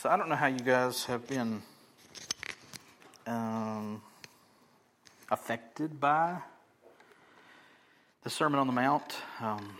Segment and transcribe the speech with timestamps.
[0.00, 1.60] So I don't know how you guys have been
[3.26, 4.00] um,
[5.30, 6.38] affected by
[8.22, 9.16] the Sermon on the Mount.
[9.42, 9.76] Um,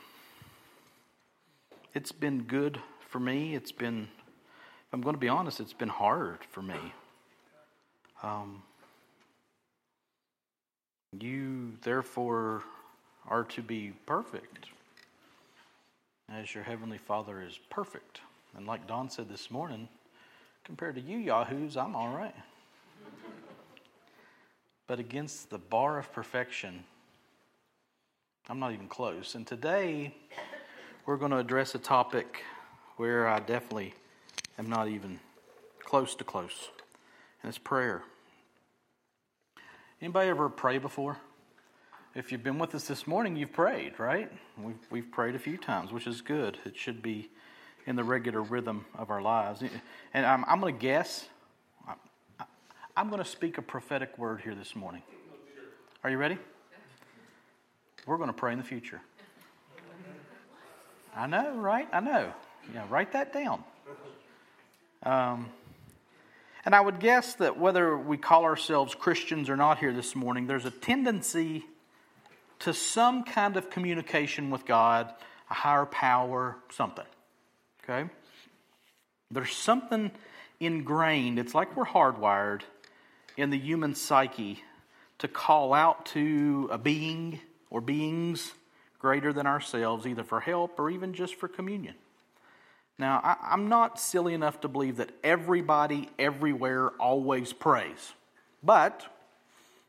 [1.94, 2.78] it's been good
[3.08, 3.54] for me.
[3.54, 6.92] It's been, if I'm going to be honest, it's been hard for me.
[8.22, 8.62] Um,
[11.18, 12.62] you, therefore,
[13.26, 14.66] are to be perfect
[16.30, 18.20] as your Heavenly Father is perfect.
[18.54, 19.88] And like Don said this morning,
[20.64, 22.34] compared to you Yahoos, I'm all right.
[24.86, 26.84] but against the bar of perfection,
[28.48, 29.34] I'm not even close.
[29.34, 30.14] And today,
[31.06, 32.42] we're going to address a topic
[32.96, 33.94] where I definitely
[34.58, 35.20] am not even
[35.82, 36.68] close to close,
[37.42, 38.02] and it's prayer.
[40.00, 41.18] Anybody ever pray before?
[42.14, 44.30] If you've been with us this morning, you've prayed, right?
[44.58, 46.58] We've, we've prayed a few times, which is good.
[46.64, 47.30] It should be
[47.86, 49.62] in the regular rhythm of our lives.
[50.12, 51.26] And I'm, I'm going to guess,
[52.96, 55.02] I'm going to speak a prophetic word here this morning.
[56.04, 56.38] Are you ready?
[58.06, 59.00] We're going to pray in the future.
[61.14, 61.88] I know, right?
[61.92, 62.32] I know.
[62.72, 63.64] Yeah, write that down.
[65.02, 65.50] Um,
[66.64, 70.46] and I would guess that whether we call ourselves Christians or not here this morning,
[70.46, 71.64] there's a tendency
[72.60, 75.12] to some kind of communication with God,
[75.50, 77.06] a higher power, something.
[77.90, 78.08] Okay?
[79.30, 80.10] There's something
[80.60, 82.62] ingrained, it's like we're hardwired
[83.36, 84.62] in the human psyche
[85.18, 88.52] to call out to a being or beings
[88.98, 91.94] greater than ourselves, either for help or even just for communion.
[92.98, 98.12] Now, I, am not silly enough to believe that everybody everywhere always prays,
[98.62, 99.06] but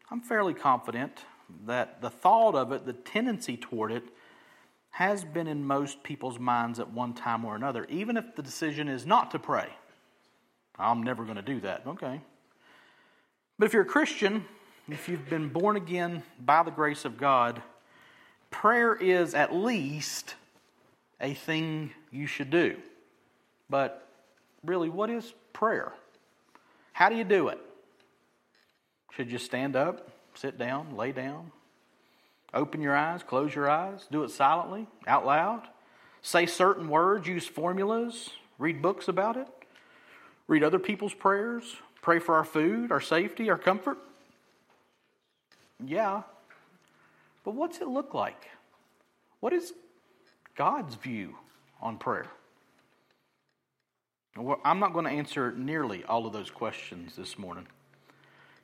[0.09, 1.19] I'm fairly confident
[1.65, 4.03] that the thought of it, the tendency toward it,
[4.91, 8.87] has been in most people's minds at one time or another, even if the decision
[8.87, 9.67] is not to pray.
[10.77, 11.83] I'm never going to do that.
[11.87, 12.21] Okay.
[13.57, 14.45] But if you're a Christian,
[14.89, 17.61] if you've been born again by the grace of God,
[18.49, 20.35] prayer is at least
[21.21, 22.75] a thing you should do.
[23.69, 24.07] But
[24.65, 25.93] really, what is prayer?
[26.91, 27.59] How do you do it?
[29.11, 31.51] Should you stand up, sit down, lay down,
[32.53, 35.67] Open your eyes, close your eyes, do it silently, out loud.
[36.21, 39.47] Say certain words, use formulas, read books about it,
[40.47, 43.97] read other people's prayers, pray for our food, our safety, our comfort.
[45.83, 46.23] Yeah.
[47.43, 48.49] But what's it look like?
[49.39, 49.73] What is
[50.55, 51.35] God's view
[51.81, 52.27] on prayer?
[54.37, 57.67] Well, I'm not going to answer nearly all of those questions this morning.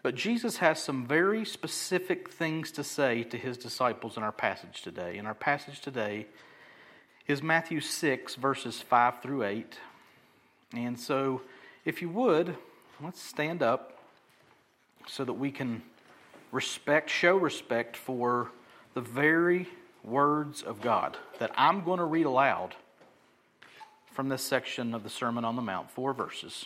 [0.08, 4.82] But Jesus has some very specific things to say to his disciples in our passage
[4.82, 5.18] today.
[5.18, 6.28] And our passage today
[7.28, 9.78] is Matthew 6, verses 5 through 8.
[10.74, 11.42] And so,
[11.84, 12.56] if you would,
[13.04, 14.00] let's stand up
[15.08, 15.82] so that we can
[16.54, 18.50] respect, show respect for
[18.94, 19.68] the very
[20.06, 22.76] words of God that I'm going to read aloud
[24.14, 26.66] from this section of the Sermon on the Mount, four verses.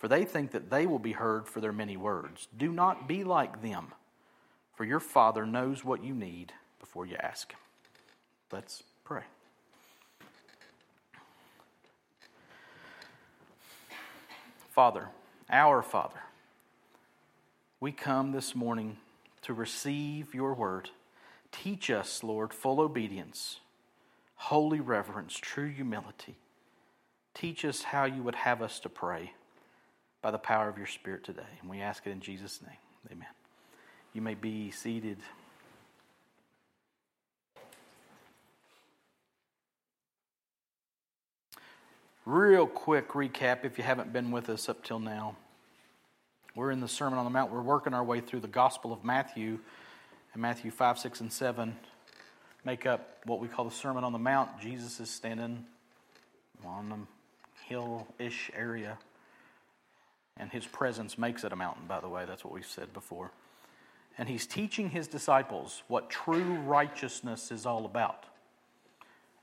[0.00, 2.48] for they think that they will be heard for their many words.
[2.56, 3.92] Do not be like them,
[4.74, 7.54] for your Father knows what you need before you ask.
[8.50, 9.24] Let's pray.
[14.70, 15.08] Father,
[15.50, 16.22] our Father,
[17.78, 18.96] we come this morning
[19.42, 20.88] to receive your word.
[21.52, 23.60] Teach us, Lord, full obedience,
[24.36, 26.36] holy reverence, true humility.
[27.34, 29.32] Teach us how you would have us to pray
[30.22, 31.42] by the power of your Spirit today.
[31.60, 32.76] And we ask it in Jesus' name.
[33.10, 33.28] Amen.
[34.12, 35.18] You may be seated.
[42.26, 45.36] Real quick recap if you haven't been with us up till now.
[46.54, 47.50] We're in the Sermon on the Mount.
[47.50, 49.58] We're working our way through the Gospel of Matthew,
[50.32, 51.76] and Matthew 5, 6, and 7
[52.64, 54.60] make up what we call the Sermon on the Mount.
[54.60, 55.64] Jesus is standing
[56.64, 58.98] on the hill ish area
[60.40, 62.24] and his presence makes it a mountain, by the way.
[62.26, 63.30] That's what we've said before.
[64.16, 68.24] And he's teaching his disciples what true righteousness is all about.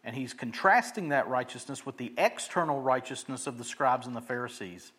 [0.04, 4.92] And he's contrasting that righteousness with the external righteousness of the scribes and the Pharisees.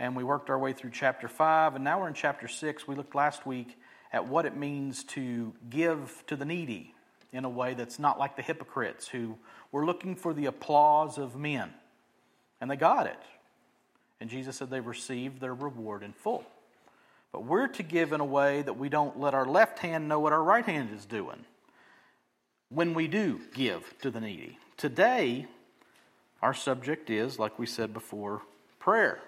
[0.00, 2.88] And we worked our way through chapter 5, and now we're in chapter 6.
[2.88, 3.78] We looked last week
[4.12, 6.94] at what it means to give to the needy
[7.32, 9.36] in a way that's not like the hypocrites who
[9.70, 11.72] were looking for the applause of men.
[12.60, 13.22] And they got it.
[14.20, 16.44] And Jesus said they received their reward in full.
[17.32, 20.18] But we're to give in a way that we don't let our left hand know
[20.18, 21.44] what our right hand is doing
[22.70, 24.58] when we do give to the needy.
[24.76, 25.46] Today,
[26.42, 28.42] our subject is, like we said before,
[28.78, 29.20] prayer.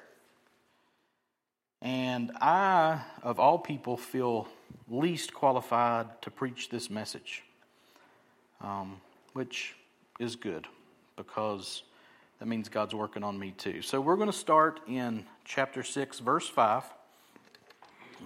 [1.82, 4.48] And I, of all people, feel
[4.88, 7.42] least qualified to preach this message,
[8.60, 9.00] um,
[9.32, 9.74] which
[10.18, 10.66] is good
[11.16, 11.82] because
[12.40, 13.82] that means God's working on me too.
[13.82, 16.84] So we're going to start in chapter 6, verse 5.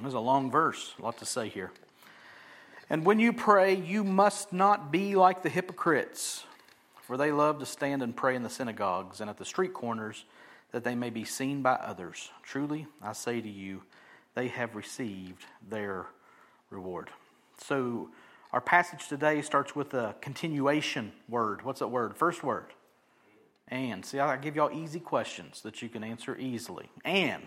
[0.00, 1.72] There's a long verse, a lot to say here.
[2.88, 6.44] And when you pray, you must not be like the hypocrites,
[7.02, 10.24] for they love to stand and pray in the synagogues and at the street corners,
[10.70, 12.30] that they may be seen by others.
[12.44, 13.82] Truly, I say to you,
[14.34, 16.06] they have received their
[16.70, 17.10] reward.
[17.58, 18.10] So,
[18.52, 21.62] our passage today starts with a continuation word.
[21.62, 22.16] What's that word?
[22.16, 22.66] First word.
[23.68, 24.04] And.
[24.04, 26.90] See, I give y'all easy questions that you can answer easily.
[27.04, 27.46] And.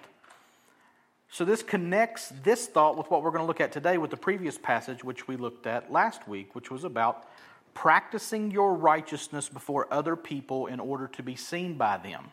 [1.29, 4.17] So, this connects this thought with what we're going to look at today with the
[4.17, 7.27] previous passage, which we looked at last week, which was about
[7.73, 12.31] practicing your righteousness before other people in order to be seen by them.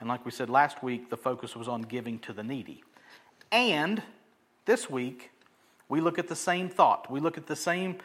[0.00, 2.82] And like we said last week, the focus was on giving to the needy.
[3.52, 4.02] And
[4.64, 5.30] this week,
[5.88, 7.10] we look at the same thought.
[7.10, 7.98] We look at the same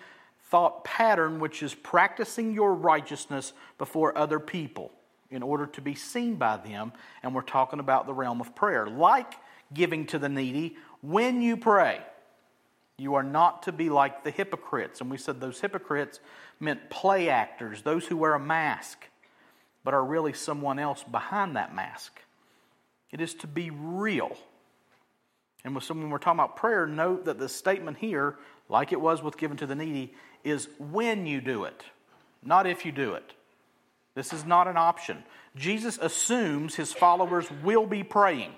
[0.46, 4.92] thought pattern, which is practicing your righteousness before other people
[5.32, 6.94] in order to be seen by them.
[7.24, 8.88] And we're talking about the realm of prayer.
[8.88, 9.34] Like
[9.74, 12.00] giving to the needy when you pray.
[12.98, 15.02] You are not to be like the hypocrites.
[15.02, 16.20] And we said those hypocrites
[16.60, 19.06] meant play actors, those who wear a mask,
[19.84, 22.22] but are really someone else behind that mask.
[23.12, 24.38] It is to be real.
[25.66, 28.38] And when we're talking about prayer, note that the statement here,
[28.70, 30.14] like it was with giving to the needy,
[30.46, 31.84] is when you do it,
[32.44, 33.34] not if you do it.
[34.14, 35.24] This is not an option.
[35.56, 38.54] Jesus assumes his followers will be praying.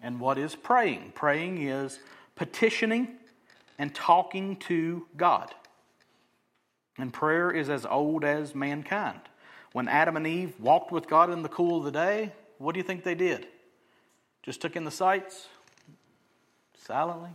[0.00, 1.12] And what is praying?
[1.14, 1.98] Praying is
[2.34, 3.08] petitioning
[3.78, 5.54] and talking to God.
[6.98, 9.20] And prayer is as old as mankind.
[9.72, 12.78] When Adam and Eve walked with God in the cool of the day, what do
[12.78, 13.46] you think they did?
[14.42, 15.48] Just took in the sights?
[16.86, 17.30] Silently?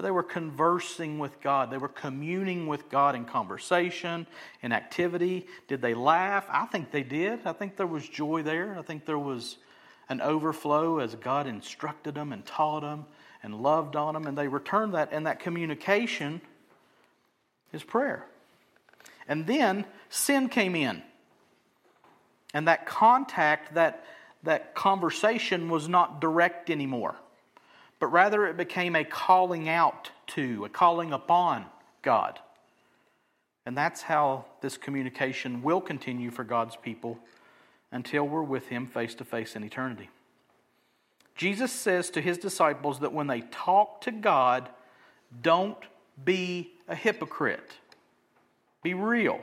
[0.00, 1.70] They were conversing with God.
[1.70, 4.26] They were communing with God in conversation,
[4.62, 5.46] in activity.
[5.68, 6.46] Did they laugh?
[6.48, 7.40] I think they did.
[7.44, 8.76] I think there was joy there.
[8.78, 9.56] I think there was
[10.08, 13.06] an overflow as God instructed them and taught them
[13.42, 16.40] and loved on them, and they returned that, and that communication
[17.72, 18.26] is prayer.
[19.28, 21.02] And then sin came in.
[22.52, 24.04] And that contact, that,
[24.42, 27.14] that conversation was not direct anymore,
[28.00, 31.66] but rather it became a calling out to, a calling upon
[32.02, 32.40] God.
[33.66, 37.18] And that's how this communication will continue for God's people
[37.92, 40.08] until we're with him face to face in eternity.
[41.36, 44.68] Jesus says to his disciples that when they talk to God,
[45.42, 45.78] don't
[46.24, 47.72] be a hypocrite.
[48.82, 49.40] Be real.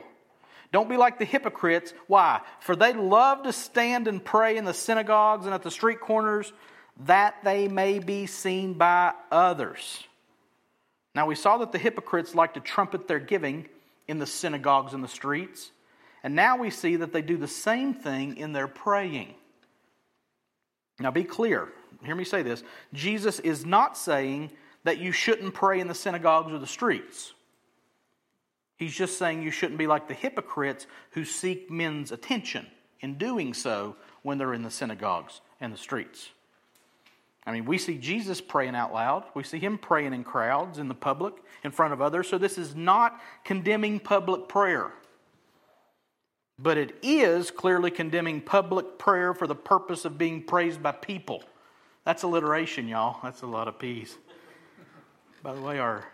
[0.72, 1.94] Don't be like the hypocrites.
[2.08, 2.40] Why?
[2.60, 6.52] For they love to stand and pray in the synagogues and at the street corners
[7.04, 10.04] that they may be seen by others.
[11.14, 13.68] Now, we saw that the hypocrites like to trumpet their giving
[14.06, 15.70] in the synagogues and the streets.
[16.22, 19.34] And now we see that they do the same thing in their praying.
[20.98, 21.68] Now be clear,
[22.04, 22.64] hear me say this.
[22.92, 24.50] Jesus is not saying
[24.84, 27.32] that you shouldn't pray in the synagogues or the streets.
[28.76, 32.66] He's just saying you shouldn't be like the hypocrites who seek men's attention
[33.00, 36.30] in doing so when they're in the synagogues and the streets.
[37.48, 39.24] I mean, we see Jesus praying out loud.
[39.32, 41.32] We see him praying in crowds, in the public,
[41.64, 42.28] in front of others.
[42.28, 44.92] So this is not condemning public prayer.
[46.58, 51.42] But it is clearly condemning public prayer for the purpose of being praised by people.
[52.04, 53.18] That's alliteration, y'all.
[53.22, 54.18] That's a lot of P's.
[55.42, 56.04] By the way, our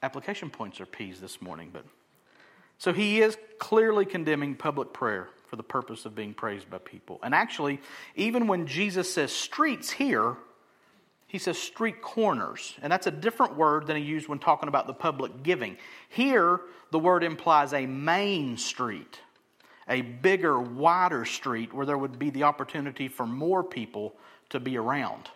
[0.00, 1.84] application points are P's this morning, but
[2.78, 7.18] so he is clearly condemning public prayer for the purpose of being praised by people.
[7.22, 7.80] And actually,
[8.16, 10.36] even when Jesus says streets here,
[11.26, 14.86] he says street corners, and that's a different word than he used when talking about
[14.86, 15.76] the public giving.
[16.08, 19.20] Here, the word implies a main street,
[19.88, 24.14] a bigger, wider street where there would be the opportunity for more people
[24.50, 25.28] to be around.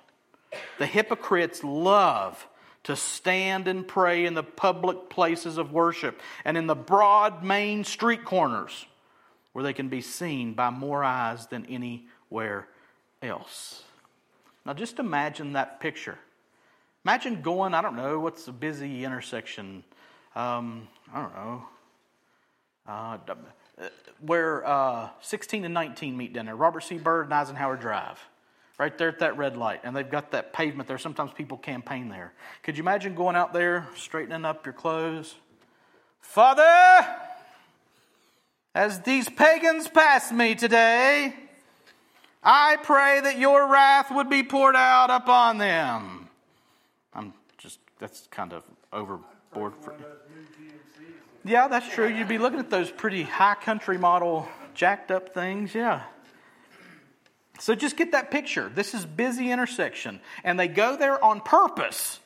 [0.78, 2.46] The hypocrites love
[2.84, 7.84] to stand and pray in the public places of worship and in the broad main
[7.84, 8.86] street corners
[9.52, 12.68] where they can be seen by more eyes than anywhere
[13.22, 13.82] else.
[14.64, 16.18] Now, just imagine that picture.
[17.04, 19.82] Imagine going, I don't know, what's a busy intersection?
[20.36, 21.64] Um, I don't know.
[22.86, 23.18] Uh,
[24.20, 26.98] where uh, 16 and 19 meet down there, Robert C.
[26.98, 28.20] Byrd and Eisenhower Drive,
[28.78, 29.80] right there at that red light.
[29.82, 30.98] And they've got that pavement there.
[30.98, 32.32] Sometimes people campaign there.
[32.62, 35.34] Could you imagine going out there, straightening up your clothes?
[36.20, 37.04] Father,
[38.74, 41.34] as these pagans pass me today,
[42.42, 46.28] I pray that your wrath would be poured out upon them.
[47.14, 49.74] I'm just, that's kind of overboard.
[49.80, 49.94] For,
[51.44, 52.08] yeah, that's true.
[52.08, 56.02] You'd be looking at those pretty high country model jacked up things, yeah.
[57.58, 58.70] So just get that picture.
[58.74, 62.18] This is busy intersection, and they go there on purpose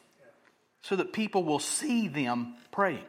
[0.83, 3.05] so that people will see them praying.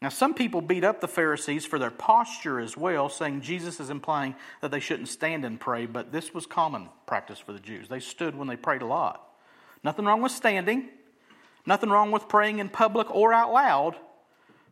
[0.00, 3.90] Now, some people beat up the Pharisees for their posture as well, saying Jesus is
[3.90, 7.88] implying that they shouldn't stand and pray, but this was common practice for the Jews.
[7.88, 9.28] They stood when they prayed a lot.
[9.82, 10.88] Nothing wrong with standing,
[11.66, 13.96] nothing wrong with praying in public or out loud,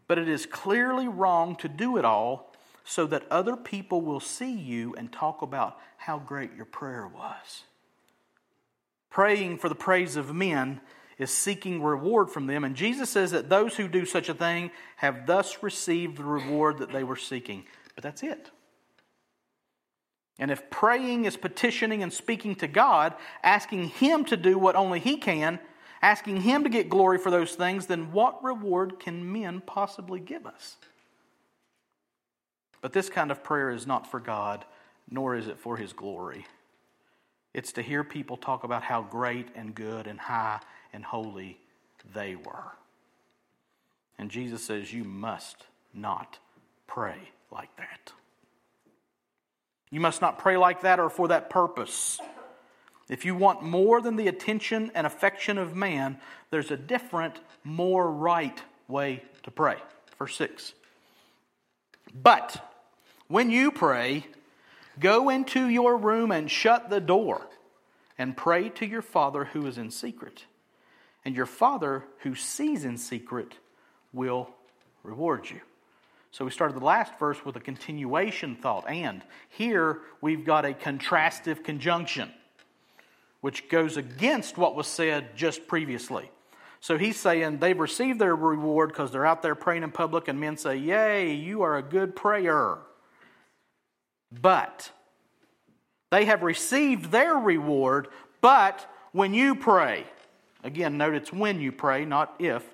[0.07, 2.53] but it is clearly wrong to do it all
[2.85, 7.65] so that other people will see you and talk about how great your prayer was.
[9.11, 10.81] Praying for the praise of men
[11.19, 12.65] is seeking reward from them.
[12.65, 16.79] And Jesus says that those who do such a thing have thus received the reward
[16.79, 17.65] that they were seeking.
[17.95, 18.51] But that's it.
[20.39, 25.01] And if praying is petitioning and speaking to God, asking Him to do what only
[25.01, 25.59] He can,
[26.03, 30.47] asking Him to get glory for those things, then what reward can men possibly give
[30.47, 30.77] us?
[32.83, 34.67] But this kind of prayer is not for God,
[35.11, 36.47] nor is it for His glory.
[37.55, 40.61] It's to hear people talk about how great and good and high
[40.97, 41.59] and holy
[42.15, 42.73] they were.
[44.19, 45.57] And Jesus says, You must
[45.93, 46.39] not
[46.87, 47.19] pray
[47.53, 48.13] like that.
[49.91, 52.19] You must not pray like that or for that purpose.
[53.11, 56.19] If you want more than the attention and affection of man,
[56.51, 59.77] there's a different, more right way to pray.
[60.19, 60.73] Verse 6.
[62.15, 62.67] But
[63.29, 64.27] when you pray,
[64.99, 67.47] go into your room and shut the door
[68.17, 70.47] and pray to your Father who is in secret
[71.27, 73.53] and your Father who sees in secret
[74.13, 74.49] will
[75.03, 75.61] reward you.
[76.31, 80.73] So we started the last verse with a continuation thought, and here we've got a
[80.73, 82.31] contrastive conjunction,
[83.41, 86.31] which goes against what was said just previously.
[86.79, 90.39] So he's saying they've received their reward because they're out there praying in public, and
[90.39, 92.79] men say, Yay, you are a good prayer.
[94.31, 94.93] But
[96.13, 98.07] they have received their reward,
[98.41, 100.07] but when you pray,
[100.67, 102.65] Again, note it's when you pray, not if.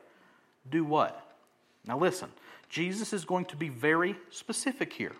[0.70, 1.22] Do what?
[1.86, 2.30] Now listen,
[2.70, 5.12] Jesus is going to be very specific here.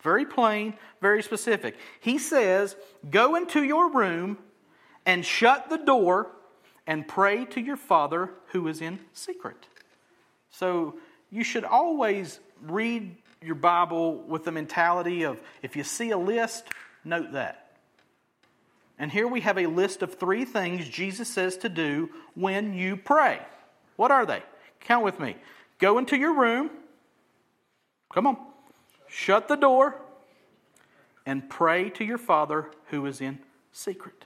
[0.00, 1.76] Very plain, very specific.
[1.98, 2.76] He says,
[3.10, 4.38] Go into your room
[5.04, 6.30] and shut the door
[6.86, 9.66] and pray to your Father who is in secret.
[10.50, 10.94] So
[11.32, 16.68] you should always read your Bible with the mentality of if you see a list,
[17.04, 17.63] note that.
[18.98, 22.96] And here we have a list of three things Jesus says to do when you
[22.96, 23.40] pray.
[23.96, 24.42] What are they?
[24.80, 25.36] Count with me.
[25.78, 26.70] Go into your room.
[28.12, 28.36] Come on.
[29.08, 29.96] Shut the door
[31.26, 33.38] and pray to your Father who is in
[33.72, 34.24] secret.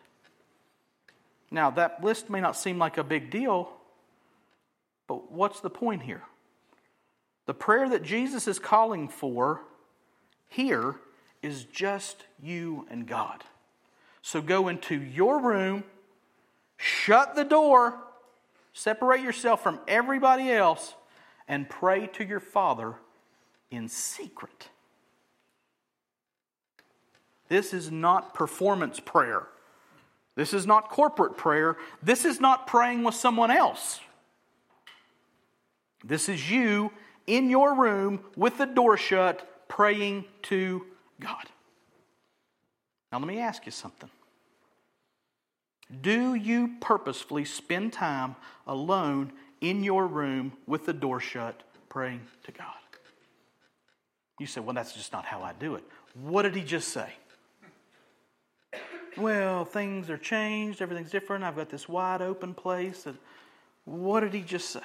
[1.51, 3.73] Now, that list may not seem like a big deal,
[5.07, 6.23] but what's the point here?
[7.47, 9.63] The prayer that Jesus is calling for
[10.49, 10.97] here
[11.43, 13.45] is just you and God.
[14.29, 15.85] So go into your room,
[16.77, 17.99] shut the door,
[18.75, 20.93] separate yourself from everybody else,
[21.49, 22.97] and pray to your Father
[23.71, 24.69] in secret.
[27.49, 29.47] This is not performance prayer.
[30.35, 31.79] This is not corporate prayer.
[32.03, 33.99] This is not praying with someone else.
[36.05, 36.93] This is you
[37.27, 40.85] in your room with the door shut, praying to
[41.19, 41.47] God.
[43.11, 44.11] Now, let me ask you something.
[46.03, 52.53] Do you purposefully spend time alone in your room with the door shut, praying to
[52.53, 52.67] God?
[54.39, 55.85] You say, well, that's just not how I do it.
[56.15, 57.11] What did he just say?
[59.17, 61.43] Well, things are changed, everything's different.
[61.43, 63.07] I've got this wide open place.
[63.07, 63.19] And
[63.85, 64.81] what did he just say?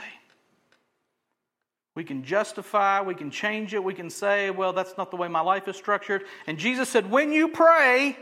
[1.95, 5.27] We can justify, we can change it, we can say, well, that's not the way
[5.27, 6.23] my life is structured.
[6.47, 8.17] And Jesus said, when you pray,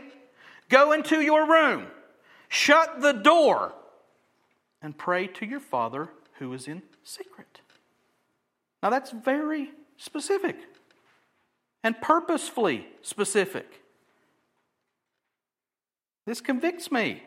[0.68, 1.86] go into your room.
[2.52, 3.72] Shut the door.
[4.82, 7.60] and pray to your Father who is in secret.
[8.82, 10.56] Now, that's very specific
[11.84, 13.80] and purposefully specific.
[16.26, 17.22] This convicts me.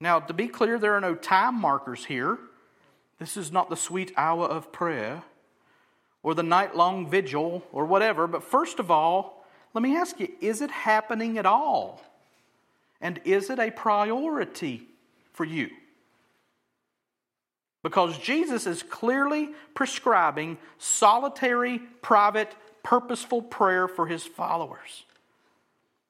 [0.00, 2.38] Now, to be clear, there are no time markers here.
[3.18, 5.22] This is not the sweet hour of prayer
[6.22, 8.26] or the night long vigil or whatever.
[8.26, 12.02] But first of all, let me ask you is it happening at all?
[13.00, 14.86] And is it a priority
[15.32, 15.70] for you?
[17.82, 25.04] Because Jesus is clearly prescribing solitary, private, purposeful prayer for his followers.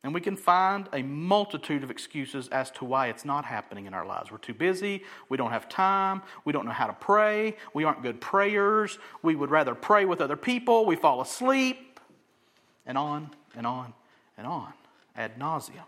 [0.04, 3.94] And we can find a multitude of excuses as to why it's not happening in
[3.94, 4.30] our lives.
[4.30, 5.02] We're too busy.
[5.28, 6.22] We don't have time.
[6.44, 7.56] We don't know how to pray.
[7.74, 8.98] We aren't good prayers.
[9.22, 10.86] We would rather pray with other people.
[10.86, 12.00] We fall asleep.
[12.86, 13.92] And on and on
[14.38, 14.72] and on
[15.16, 15.84] ad nauseum.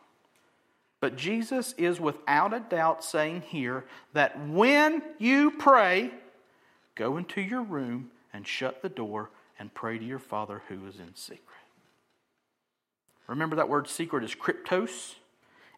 [1.01, 6.11] But Jesus is without a doubt saying here that when you pray,
[6.95, 10.99] go into your room and shut the door and pray to your Father who is
[10.99, 11.45] in secret.
[13.27, 15.15] Remember that word secret is kryptos,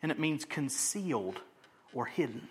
[0.02, 1.40] and it means concealed
[1.92, 2.48] or hidden.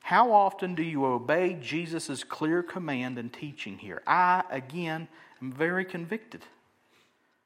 [0.00, 4.02] How often do you obey Jesus' clear command and teaching here?
[4.06, 5.08] I, again,
[5.42, 6.42] am very convicted.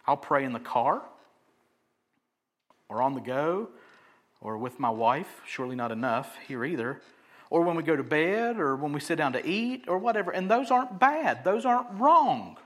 [0.07, 1.03] I'll pray in the car
[2.91, 3.69] or on the go
[4.41, 7.01] or with my wife, surely not enough here either,
[7.51, 10.31] or when we go to bed or when we sit down to eat or whatever.
[10.31, 12.57] And those aren't bad, those aren't wrong.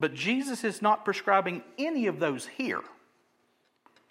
[0.00, 2.82] But Jesus is not prescribing any of those here.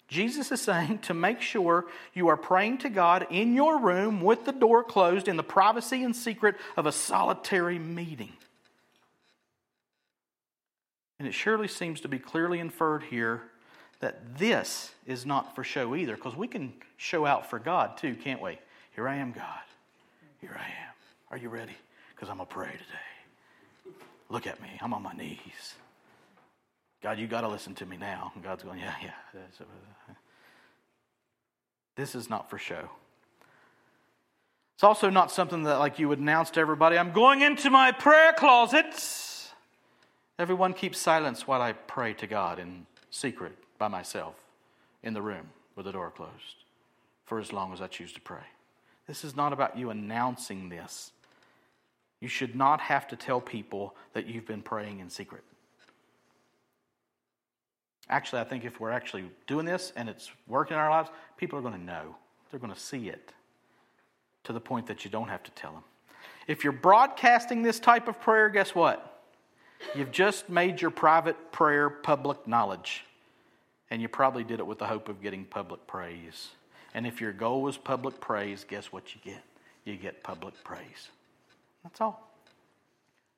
[0.08, 4.46] Jesus is saying to make sure you are praying to God in your room with
[4.46, 8.32] the door closed in the privacy and secret of a solitary meeting.
[11.18, 13.42] And it surely seems to be clearly inferred here
[14.00, 18.14] that this is not for show either, because we can show out for God too,
[18.14, 18.58] can't we?
[18.94, 19.44] Here I am, God.
[20.40, 20.94] Here I am.
[21.30, 21.76] Are you ready?
[22.14, 23.94] Because I'm going to pray today.
[24.28, 24.68] Look at me.
[24.80, 25.74] I'm on my knees.
[27.02, 28.32] God, you got to listen to me now.
[28.34, 29.40] And God's going, yeah, yeah.
[31.96, 32.88] This is not for show.
[34.74, 37.90] It's also not something that like you would announce to everybody, I'm going into my
[37.90, 38.94] prayer closet.
[40.38, 44.34] Everyone keeps silence while I pray to God in secret by myself
[45.02, 46.64] in the room with the door closed
[47.24, 48.44] for as long as I choose to pray.
[49.06, 51.12] This is not about you announcing this.
[52.20, 55.44] You should not have to tell people that you've been praying in secret.
[58.10, 61.58] Actually, I think if we're actually doing this and it's working in our lives, people
[61.58, 62.16] are going to know.
[62.50, 63.32] They're going to see it
[64.44, 65.84] to the point that you don't have to tell them.
[66.46, 69.22] If you're broadcasting this type of prayer, guess what?
[69.94, 73.04] You've just made your private prayer public knowledge.
[73.90, 76.50] And you probably did it with the hope of getting public praise.
[76.94, 79.42] And if your goal was public praise, guess what you get?
[79.84, 81.08] You get public praise.
[81.82, 82.30] That's all.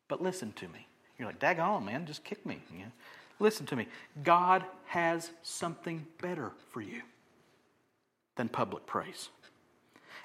[0.08, 0.86] But listen to me.
[1.18, 2.60] You're like, daggone, man, just kick me.
[2.72, 2.90] You know?
[3.38, 3.86] Listen to me.
[4.24, 7.02] God has something better for you
[8.36, 9.28] than public praise.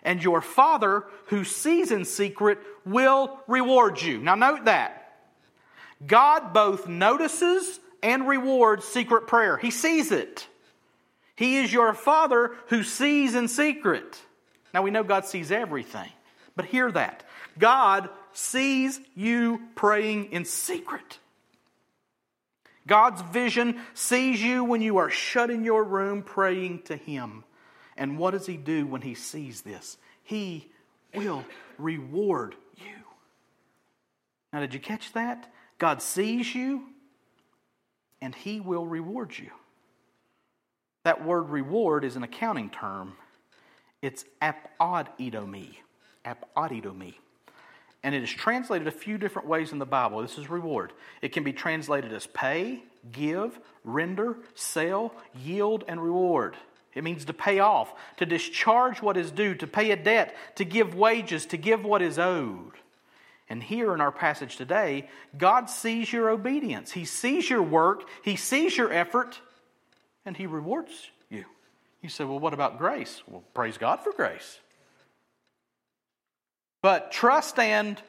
[0.03, 4.19] And your Father who sees in secret will reward you.
[4.19, 5.17] Now, note that.
[6.05, 10.47] God both notices and rewards secret prayer, He sees it.
[11.35, 14.21] He is your Father who sees in secret.
[14.73, 16.09] Now, we know God sees everything,
[16.55, 17.23] but hear that.
[17.57, 21.17] God sees you praying in secret.
[22.85, 27.43] God's vision sees you when you are shut in your room praying to Him.
[27.97, 29.97] And what does He do when He sees this?
[30.21, 30.69] He
[31.15, 31.43] will
[31.79, 33.01] reward you.
[34.53, 35.51] Now, did you catch that?
[35.79, 36.83] God sees you
[38.21, 39.51] and He will reward you.
[41.04, 43.13] That word reward is an accounting term.
[44.01, 45.75] It's apodidomi.
[46.25, 47.15] Apodidomi
[48.06, 50.21] and it is translated a few different ways in the Bible.
[50.21, 50.93] This is reward.
[51.23, 55.12] It can be translated as pay, give, render, sell,
[55.43, 56.56] yield, and reward.
[56.93, 60.63] It means to pay off, to discharge what is due, to pay a debt, to
[60.63, 62.73] give wages, to give what is owed.
[63.49, 66.91] And here in our passage today, God sees your obedience.
[66.91, 69.39] He sees your work, He sees your effort,
[70.25, 71.45] and He rewards you.
[72.01, 73.21] You say, well, what about grace?
[73.27, 74.60] Well, praise God for grace
[76.86, 77.99] but trust and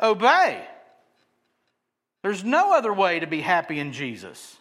[0.00, 0.66] obey.
[2.22, 4.56] There's no other way to be happy in Jesus.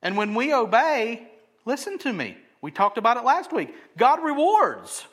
[0.00, 1.28] And when we obey,
[1.66, 2.38] listen to me.
[2.62, 3.74] We talked about it last week.
[3.98, 5.06] God rewards.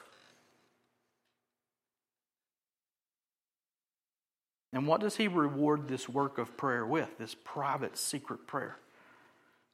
[4.78, 8.78] And what does He reward this work of prayer with, this private, secret prayer?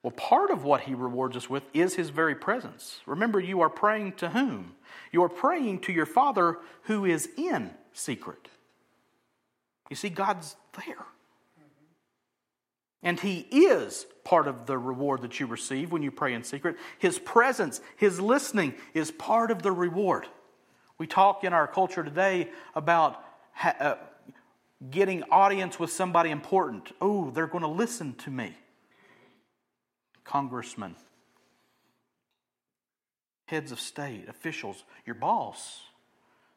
[0.02, 3.02] Well, part of what he rewards us with is his very presence.
[3.06, 4.76] Remember, you are praying to whom?
[5.12, 8.48] You are praying to your Father who is in secret.
[9.90, 11.06] You see, God's there.
[13.02, 16.78] And He is part of the reward that you receive when you pray in secret.
[16.98, 20.28] His presence, His listening is part of the reward.
[20.98, 23.22] We talk in our culture today about
[23.62, 23.96] uh,
[24.92, 26.92] getting audience with somebody important.
[27.02, 28.54] Oh, they're going to listen to me.
[30.24, 30.96] Congressmen,
[33.46, 35.82] heads of state, officials, your boss,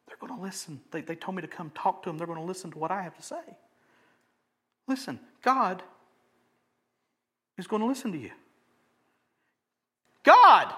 [0.06, 0.80] they're going to listen.
[0.92, 2.16] They, they told me to come talk to them.
[2.16, 3.42] They're going to listen to what I have to say.
[4.86, 5.82] Listen, God
[7.58, 8.30] is going to listen to you.
[10.22, 10.72] God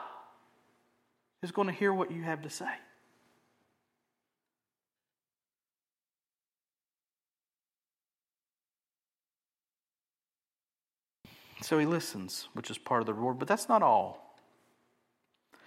[1.43, 2.73] is going to hear what you have to say.
[11.63, 14.37] So he listens, which is part of the reward, but that's not all.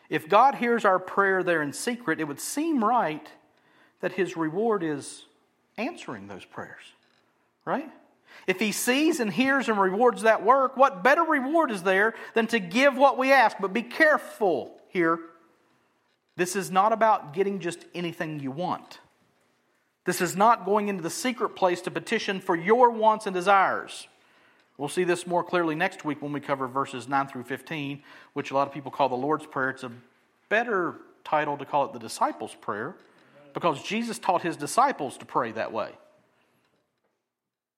[0.10, 3.28] If God hears our prayer there in secret, it would seem right
[4.02, 5.26] that his reward is
[5.78, 6.84] answering those prayers,
[7.66, 7.90] right?
[8.48, 12.48] If he sees and hears and rewards that work, what better reward is there than
[12.48, 13.58] to give what we ask?
[13.60, 15.20] But be careful here.
[16.36, 19.00] This is not about getting just anything you want.
[20.06, 24.08] This is not going into the secret place to petition for your wants and desires.
[24.82, 28.02] We'll see this more clearly next week when we cover verses 9 through 15,
[28.34, 29.70] which a lot of people call the Lord's Prayer.
[29.70, 29.92] It's a
[30.50, 32.96] better title to call it the disciples' prayer
[33.54, 35.92] because Jesus taught his disciples to pray that way.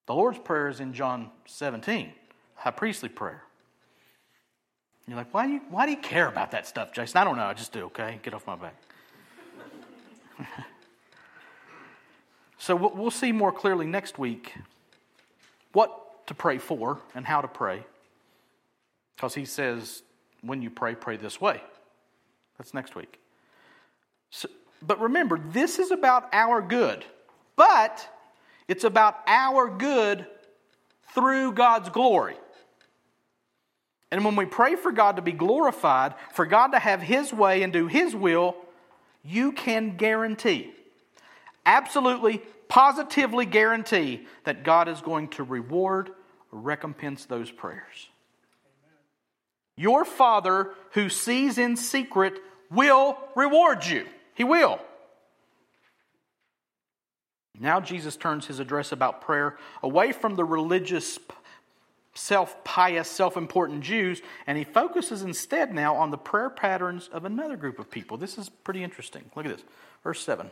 [0.05, 2.13] The Lord's Prayer is in John 17,
[2.55, 3.43] high priestly prayer.
[5.05, 7.17] You're like, why do, you, why do you care about that stuff, Jason?
[7.17, 7.43] I don't know.
[7.43, 8.21] I just do, okay?
[8.23, 8.75] Get off my back.
[12.57, 14.53] so we'll see more clearly next week
[15.73, 17.83] what to pray for and how to pray.
[19.15, 20.03] Because he says,
[20.41, 21.61] when you pray, pray this way.
[22.57, 23.19] That's next week.
[24.29, 24.49] So,
[24.81, 27.05] but remember, this is about our good.
[27.55, 28.07] But
[28.67, 30.25] it's about our good
[31.13, 32.35] through God's glory.
[34.11, 37.63] And when we pray for God to be glorified, for God to have His way
[37.63, 38.55] and do His will,
[39.23, 40.71] you can guarantee,
[41.65, 42.41] absolutely,
[42.73, 46.09] positively guarantee that God is going to reward
[46.51, 48.09] or recompense those prayers.
[49.77, 52.39] Your Father who sees in secret
[52.71, 54.07] will reward you.
[54.33, 54.79] He will.
[57.59, 61.19] Now Jesus turns his address about prayer away from the religious,
[62.15, 67.23] self pious, self important Jews, and he focuses instead now on the prayer patterns of
[67.23, 68.17] another group of people.
[68.17, 69.29] This is pretty interesting.
[69.35, 69.65] Look at this.
[70.03, 70.49] Verse 7.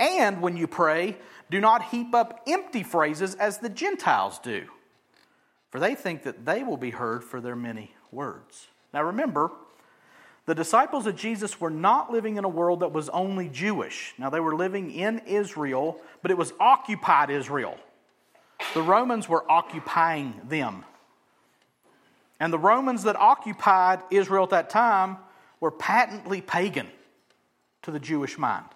[0.00, 1.16] And when you pray,
[1.50, 4.64] do not heap up empty phrases as the Gentiles do,
[5.70, 8.68] for they think that they will be heard for their many words.
[8.92, 9.52] Now remember,
[10.46, 14.14] the disciples of Jesus were not living in a world that was only Jewish.
[14.18, 17.78] Now, they were living in Israel, but it was occupied Israel.
[18.74, 20.84] The Romans were occupying them.
[22.40, 25.18] And the Romans that occupied Israel at that time
[25.60, 26.88] were patently pagan
[27.82, 28.66] to the Jewish mind.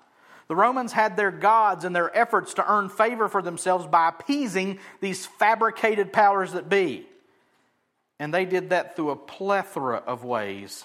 [0.48, 4.78] The Romans had their gods and their efforts to earn favor for themselves by appeasing
[5.00, 7.06] these fabricated powers that be.
[8.18, 10.84] And they did that through a plethora of ways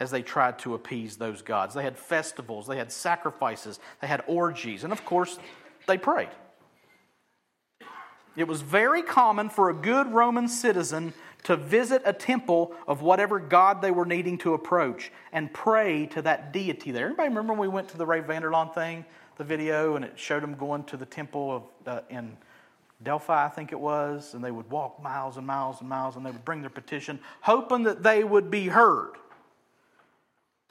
[0.00, 1.74] as they tried to appease those gods.
[1.74, 5.38] They had festivals, they had sacrifices, they had orgies, and of course,
[5.86, 6.28] they prayed.
[8.36, 13.38] It was very common for a good Roman citizen to visit a temple of whatever
[13.38, 17.06] god they were needing to approach and pray to that deity there.
[17.06, 19.04] Anybody remember when we went to the Ray Vander Laan thing,
[19.36, 22.36] the video, and it showed them going to the temple of uh, in
[23.02, 26.26] Delphi, I think it was, and they would walk miles and miles and miles, and
[26.26, 29.12] they would bring their petition, hoping that they would be heard.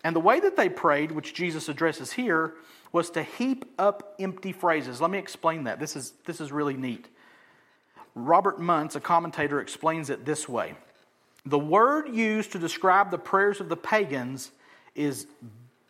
[0.04, 2.56] And the way that they prayed, which Jesus addresses here,
[2.92, 5.00] was to heap up empty phrases.
[5.00, 5.80] Let me explain that.
[5.80, 7.08] This is, this is really neat.
[8.18, 10.76] Robert Mounce, a commentator, explains it this way
[11.46, 14.52] The word used to describe the prayers of the pagans
[14.96, 15.28] is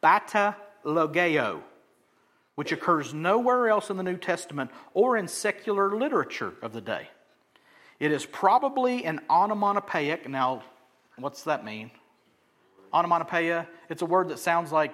[0.02, 1.62] bata logeo,
[2.56, 7.10] which occurs nowhere else in the New Testament or in secular literature of the day.
[8.00, 10.30] It is probably an onomatopoeic.
[10.30, 10.64] Now,
[11.18, 11.90] what's that mean?
[12.94, 14.94] Onomatopoeia, it's a word that sounds like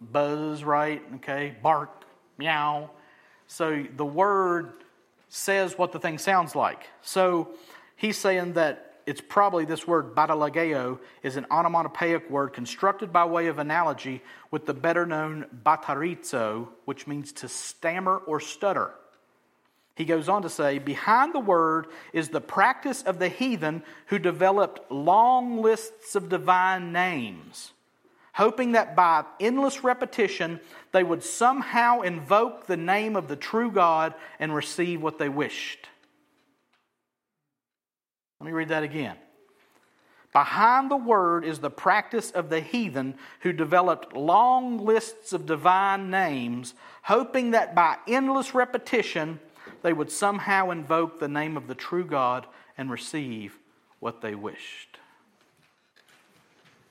[0.00, 1.02] buzz, right?
[1.16, 2.04] Okay, bark,
[2.36, 2.90] meow.
[3.48, 4.72] So the word
[5.28, 6.86] says what the thing sounds like.
[7.02, 7.50] So
[7.96, 13.46] he's saying that it's probably this word battalogeo is an onomatopoeic word constructed by way
[13.46, 18.92] of analogy with the better known battarizo, which means to stammer or stutter.
[19.94, 24.18] He goes on to say, Behind the word is the practice of the heathen who
[24.18, 27.72] developed long lists of divine names,
[28.38, 30.60] hoping that by endless repetition
[30.92, 35.88] they would somehow invoke the name of the true God and receive what they wished.
[38.38, 39.16] Let me read that again.
[40.32, 46.08] Behind the word is the practice of the heathen who developed long lists of divine
[46.08, 49.40] names, hoping that by endless repetition
[49.82, 52.46] they would somehow invoke the name of the true God
[52.76, 53.58] and receive
[53.98, 54.97] what they wished.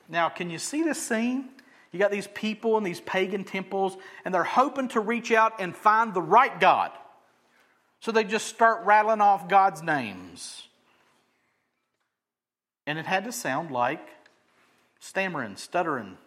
[0.10, 1.50] Now, can you see this scene?
[1.91, 5.76] You got these people in these pagan temples, and they're hoping to reach out and
[5.76, 6.91] find the right God.
[8.00, 10.67] So they just start rattling off God's names.
[12.86, 14.06] And it had to sound like
[15.00, 16.17] stammering, stuttering,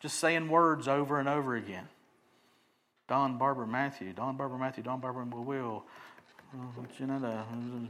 [0.00, 1.88] just saying words over and over again.
[3.08, 5.82] Don Barbara Matthew, Don Barbara Matthew, Don Barbara Will,
[6.96, 7.44] Janetta,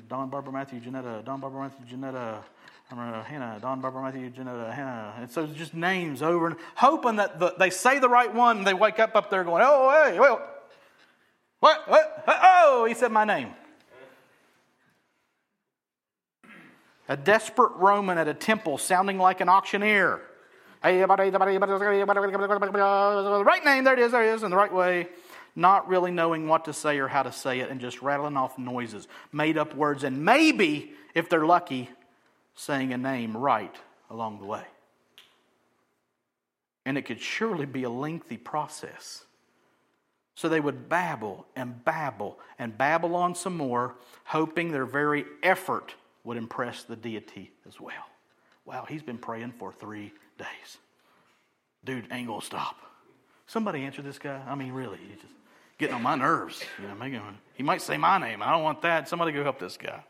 [0.09, 2.42] Don Barbara Matthew, Janetta, Don Barbara Matthew, Janetta,
[2.90, 5.14] Hannah, Don Barbara Matthew, Janetta, Hannah.
[5.18, 8.59] And so it's just names over and hoping that the, they say the right one
[8.59, 10.44] and they wake up up there going, oh, hey, well,
[11.61, 13.50] what, what, oh, he said my name.
[17.09, 20.20] A desperate Roman at a temple sounding like an auctioneer.
[20.83, 21.07] Right
[23.64, 25.09] name, there it is, there it is, in the right way.
[25.55, 28.59] Not really knowing what to say or how to say it, and just rattling off
[28.59, 31.90] noises, made up words, and maybe, if they're lucky,
[32.54, 33.74] saying a name right
[34.10, 34.64] along the way.
[36.84, 39.24] And it could surely be a lengthy process.
[40.34, 45.94] So they would babble and babble and babble on some more, hoping their very effort
[46.24, 47.92] would impress the deity as well.
[48.64, 50.78] Wow, he's been praying for three days.
[51.84, 52.76] Dude ain't gonna stop.
[53.46, 54.40] Somebody answer this guy.
[54.46, 55.34] I mean, really, he's just
[55.78, 56.62] getting on my nerves.
[56.80, 57.20] You know, making,
[57.54, 58.42] he might say my name.
[58.42, 59.08] I don't want that.
[59.08, 60.04] Somebody go help this guy.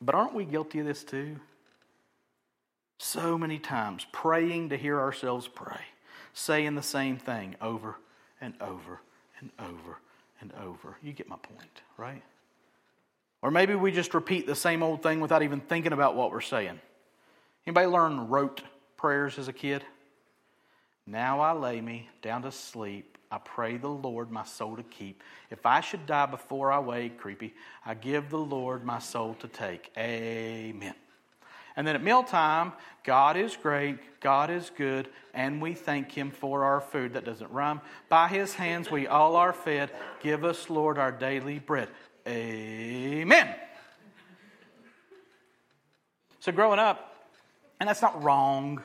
[0.00, 1.40] But aren't we guilty of this too?
[2.98, 5.80] So many times, praying to hear ourselves pray,
[6.32, 7.96] saying the same thing over
[8.40, 9.00] and over
[9.40, 9.98] and over
[10.40, 10.96] and over.
[11.02, 12.22] You get my point, right?
[13.42, 16.40] Or maybe we just repeat the same old thing without even thinking about what we're
[16.40, 16.80] saying.
[17.66, 18.62] Anybody learn rote
[18.96, 19.84] prayers as a kid?
[21.06, 23.15] Now I lay me down to sleep.
[23.30, 25.22] I pray the Lord my soul to keep.
[25.50, 29.48] If I should die before I wake, creepy, I give the Lord my soul to
[29.48, 29.90] take.
[29.96, 30.94] Amen.
[31.76, 32.72] And then at mealtime,
[33.04, 37.12] God is great, God is good, and we thank Him for our food.
[37.12, 37.82] That doesn't rhyme.
[38.08, 39.90] By His hands we all are fed.
[40.22, 41.88] Give us, Lord, our daily bread.
[42.26, 43.54] Amen.
[46.40, 47.26] So growing up,
[47.78, 48.82] and that's not wrong.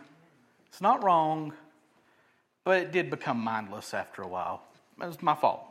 [0.68, 1.54] It's not wrong,
[2.64, 4.62] but it did become mindless after a while.
[5.02, 5.66] It was my fault.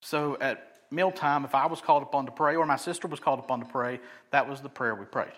[0.00, 3.38] So at mealtime, if I was called upon to pray or my sister was called
[3.38, 5.32] upon to pray, that was the prayer we prayed.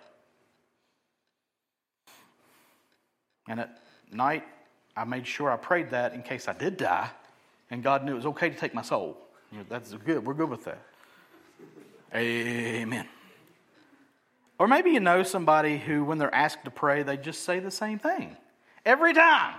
[3.47, 3.79] And at
[4.11, 4.45] night,
[4.97, 7.11] I made sure I prayed that in case I did die,
[7.71, 9.19] and God knew it was okay to take my soul.
[9.53, 10.25] You know, that's good.
[10.25, 10.81] We're good with that.
[12.15, 13.07] Amen.
[14.59, 17.71] Or maybe you know somebody who, when they're asked to pray, they just say the
[17.71, 18.37] same thing
[18.85, 19.57] every time.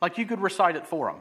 [0.00, 1.20] Like you could recite it for them.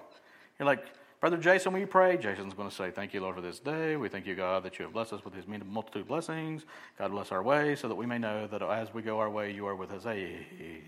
[0.60, 0.86] You're like,
[1.22, 2.18] Brother Jason, will you pray?
[2.18, 3.96] Jason's going to say, Thank you, Lord, for this day.
[3.96, 6.66] We thank you, God, that you have blessed us with his multitude of blessings.
[6.98, 9.52] God bless our way so that we may know that as we go our way,
[9.52, 10.08] you are with us.
[10.08, 10.82] Amen.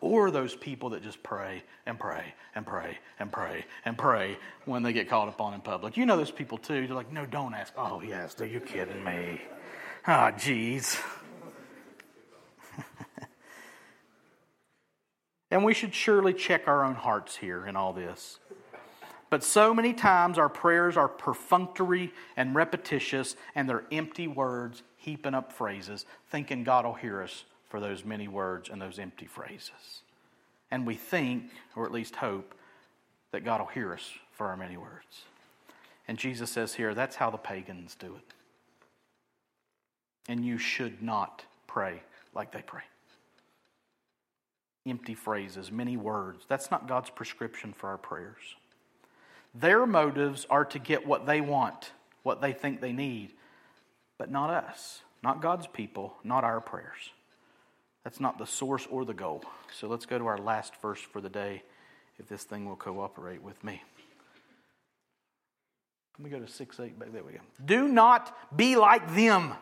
[0.00, 4.82] Or those people that just pray and pray and pray and pray and pray when
[4.82, 5.96] they get called upon in public.
[5.96, 6.82] You know those people too.
[6.82, 7.72] You're like, No, don't ask.
[7.78, 9.40] Oh, yes, are you kidding me?
[10.04, 11.00] Ah, oh, jeez.
[15.52, 18.40] And we should surely check our own hearts here in all this.
[19.30, 25.34] But so many times our prayers are perfunctory and repetitious, and they're empty words, heaping
[25.34, 30.02] up phrases, thinking God will hear us for those many words and those empty phrases.
[30.70, 31.44] And we think,
[31.76, 32.54] or at least hope,
[33.30, 35.22] that God will hear us for our many words.
[36.08, 38.34] And Jesus says here, that's how the pagans do it
[40.28, 42.02] and you should not pray
[42.34, 42.82] like they pray.
[44.86, 46.44] Empty phrases, many words.
[46.48, 48.56] That's not God's prescription for our prayers.
[49.54, 51.92] Their motives are to get what they want,
[52.22, 53.32] what they think they need,
[54.18, 57.10] but not us, not God's people, not our prayers.
[58.04, 59.44] That's not the source or the goal.
[59.78, 61.62] So let's go to our last verse for the day,
[62.18, 63.82] if this thing will cooperate with me.
[66.18, 66.98] Let me go to 6 8.
[66.98, 67.38] Back there we go.
[67.64, 69.54] Do not be like them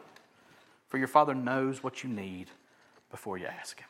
[0.90, 2.48] for your Father knows what you need
[3.10, 3.88] before you ask Him.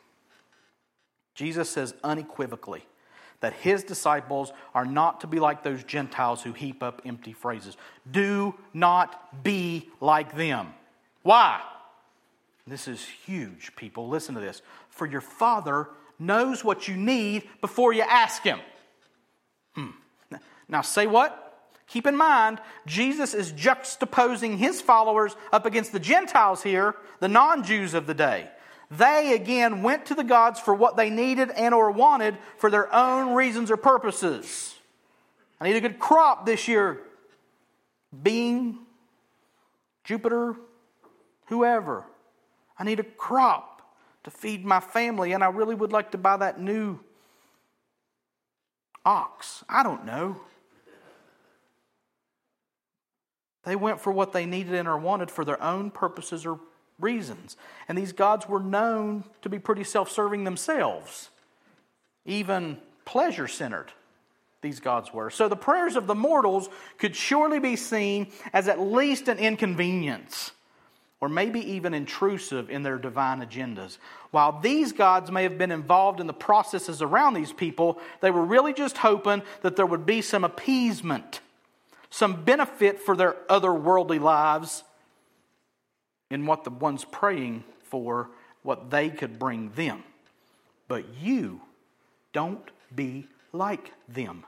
[1.33, 2.85] Jesus says unequivocally
[3.39, 7.75] that his disciples are not to be like those Gentiles who heap up empty phrases.
[8.09, 10.73] Do not be like them.
[11.23, 11.61] Why?
[12.67, 14.07] This is huge, people.
[14.07, 14.61] Listen to this.
[14.89, 15.89] For your Father
[16.19, 18.59] knows what you need before you ask Him.
[19.73, 19.89] Hmm.
[20.69, 21.51] Now, say what?
[21.87, 27.65] Keep in mind, Jesus is juxtaposing his followers up against the Gentiles here, the non
[27.65, 28.49] Jews of the day.
[28.91, 32.93] They again went to the gods for what they needed and or wanted for their
[32.93, 34.75] own reasons or purposes.
[35.61, 36.99] I need a good crop this year.
[38.21, 38.79] Being,
[40.03, 40.55] Jupiter,
[41.45, 42.03] whoever.
[42.77, 43.81] I need a crop
[44.25, 46.99] to feed my family, and I really would like to buy that new
[49.05, 49.63] ox.
[49.69, 50.41] I don't know.
[53.63, 56.59] They went for what they needed and or wanted for their own purposes or
[57.01, 57.57] reasons.
[57.87, 61.29] And these gods were known to be pretty self serving themselves,
[62.25, 63.91] even pleasure centered.
[64.61, 65.31] These gods were.
[65.31, 70.51] So the prayers of the mortals could surely be seen as at least an inconvenience
[71.21, 73.99] or maybe even intrusive in their divine agendas.
[74.31, 78.43] While these gods may have been involved in the processes around these people, they were
[78.43, 81.39] really just hoping that there would be some appeasement,
[82.09, 84.83] some benefit for their otherworldly lives
[86.31, 88.29] in what the ones praying for,
[88.63, 90.03] what they could bring them.
[90.87, 91.61] But you
[92.33, 94.45] don't be like them,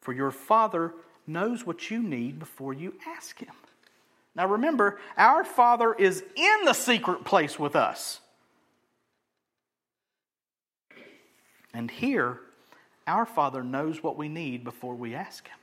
[0.00, 0.94] for your Father
[1.26, 3.54] knows what you need before you ask Him.
[4.34, 8.20] Now remember, our Father is in the secret place with us.
[11.74, 12.40] And here,
[13.06, 15.58] our Father knows what we need before we ask Him.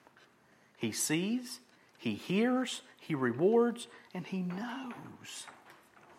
[0.78, 1.60] He sees,
[1.98, 5.48] He hears, He rewards, and He knows.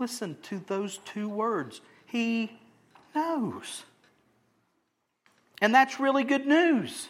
[0.01, 2.51] Listen to those two words He
[3.15, 3.85] knows.
[5.63, 7.09] And that's really good news.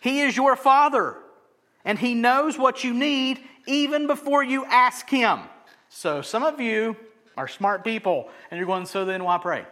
[0.00, 1.16] He is your Father,
[1.84, 5.40] and He knows what you need even before you ask Him.
[5.88, 6.96] So, some of you
[7.36, 9.66] are smart people, and you're going, so then why pray?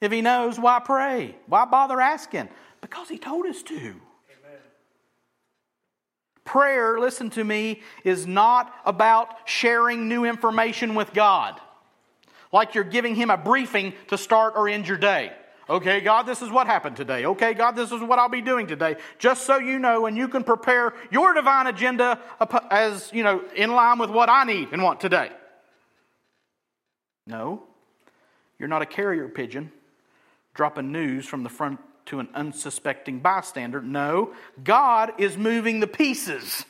[0.00, 1.36] If He knows, why pray?
[1.46, 2.48] Why bother asking?
[2.80, 4.00] Because He told us to.
[6.44, 11.58] Prayer, listen to me, is not about sharing new information with God.
[12.52, 15.32] Like you're giving Him a briefing to start or end your day.
[15.68, 17.24] Okay, God, this is what happened today.
[17.24, 18.96] Okay, God, this is what I'll be doing today.
[19.18, 22.20] Just so you know, and you can prepare your divine agenda
[22.70, 25.30] as, you know, in line with what I need and want today.
[27.26, 27.62] No,
[28.58, 29.72] you're not a carrier pigeon
[30.52, 33.80] dropping news from the front to an unsuspecting bystander.
[33.80, 36.64] No, God is moving the pieces.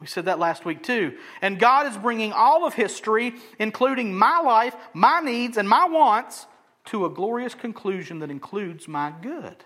[0.00, 1.16] We said that last week too.
[1.42, 6.46] And God is bringing all of history, including my life, my needs, and my wants,
[6.86, 9.56] to a glorious conclusion that includes my good.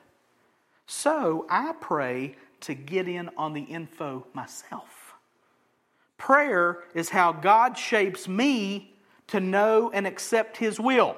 [0.87, 5.15] So I pray to get in on the info myself.
[6.19, 8.95] Prayer is how God shapes me
[9.29, 11.17] to know and accept His will.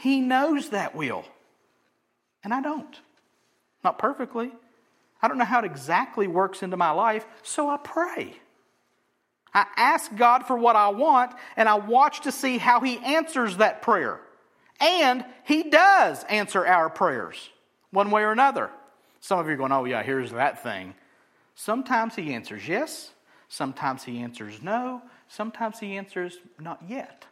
[0.00, 1.24] He knows that will.
[2.44, 2.96] And I don't.
[3.82, 4.52] Not perfectly.
[5.20, 8.34] I don't know how it exactly works into my life, so I pray.
[9.52, 13.56] I ask God for what I want, and I watch to see how He answers
[13.56, 14.20] that prayer.
[14.80, 17.50] And He does answer our prayers,
[17.90, 18.70] one way or another.
[19.18, 20.94] Some of you are going, oh, yeah, here's that thing.
[21.56, 23.10] Sometimes He answers yes,
[23.48, 27.24] sometimes He answers no, sometimes He answers not yet.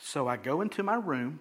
[0.00, 1.40] So I go into my room,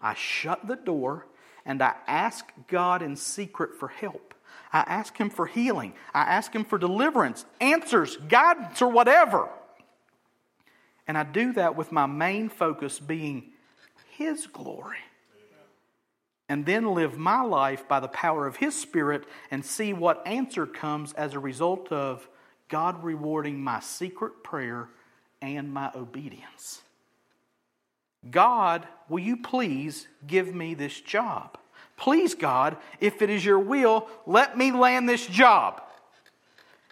[0.00, 1.26] I shut the door,
[1.64, 4.34] and I ask God in secret for help.
[4.72, 5.94] I ask Him for healing.
[6.14, 9.48] I ask Him for deliverance, answers, guidance, or whatever.
[11.06, 13.52] And I do that with my main focus being
[14.10, 14.98] His glory.
[16.48, 20.66] And then live my life by the power of His Spirit and see what answer
[20.66, 22.28] comes as a result of
[22.68, 24.88] God rewarding my secret prayer
[25.40, 26.82] and my obedience.
[28.28, 31.56] God, will you please give me this job?
[31.96, 35.82] Please, God, if it is your will, let me land this job.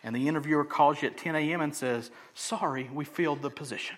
[0.04, 1.60] And the interviewer calls you at 10 a.m.
[1.60, 3.96] and says, Sorry, we filled the position.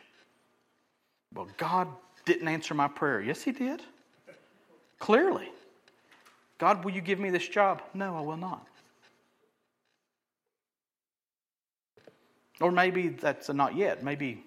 [1.35, 1.89] Well, God
[2.24, 3.20] didn't answer my prayer.
[3.20, 3.83] Yes, He did.
[4.99, 5.49] Clearly.
[6.59, 7.83] God, will you give me this job?
[7.95, 8.66] No, I will not.
[12.61, 14.05] Or maybe that's a not yet.
[14.05, 14.45] Maybe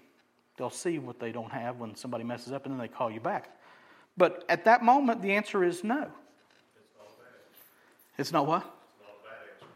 [0.57, 3.19] They'll see what they don't have when somebody messes up and then they call you
[3.19, 3.49] back.
[4.15, 6.07] But at that moment, the answer is no.
[8.17, 8.63] It's not what?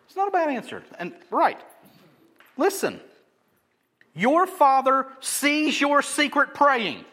[0.05, 0.84] It's not a bad answer.
[0.99, 1.59] And right.
[2.57, 2.99] Listen.
[4.13, 7.05] Your father sees your secret praying.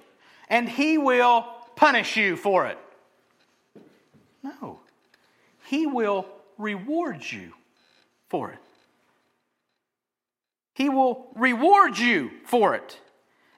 [0.48, 1.46] and he will
[1.76, 2.78] punish you for it.
[4.42, 4.80] No.
[5.66, 6.26] He will
[6.58, 7.52] reward you
[8.28, 8.58] for it.
[10.74, 12.98] He will reward you for it.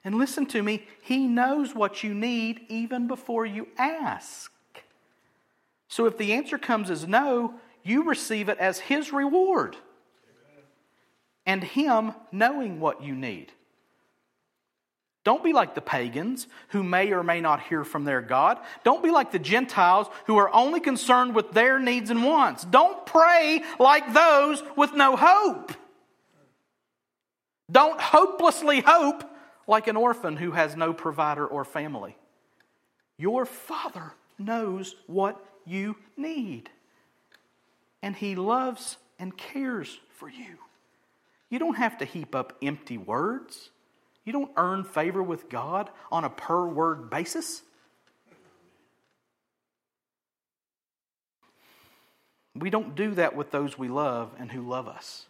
[0.07, 4.49] And listen to me, He knows what you need even before you ask.
[5.89, 9.75] So if the answer comes as no, you receive it as His reward
[11.45, 13.51] and Him knowing what you need.
[15.25, 18.59] Don't be like the pagans who may or may not hear from their God.
[18.85, 22.63] Don't be like the Gentiles who are only concerned with their needs and wants.
[22.63, 25.73] Don't pray like those with no hope.
[27.69, 29.33] Don't hopelessly hope
[29.67, 32.15] like an orphan who has no provider or family.
[33.17, 36.69] Your Father knows what you need,
[38.01, 40.57] and He loves and cares for you.
[41.49, 43.69] You don't have to heap up empty words.
[44.25, 47.61] You don't earn favor with God on a per word basis.
[52.53, 55.27] We don't do that with those we love and who love us.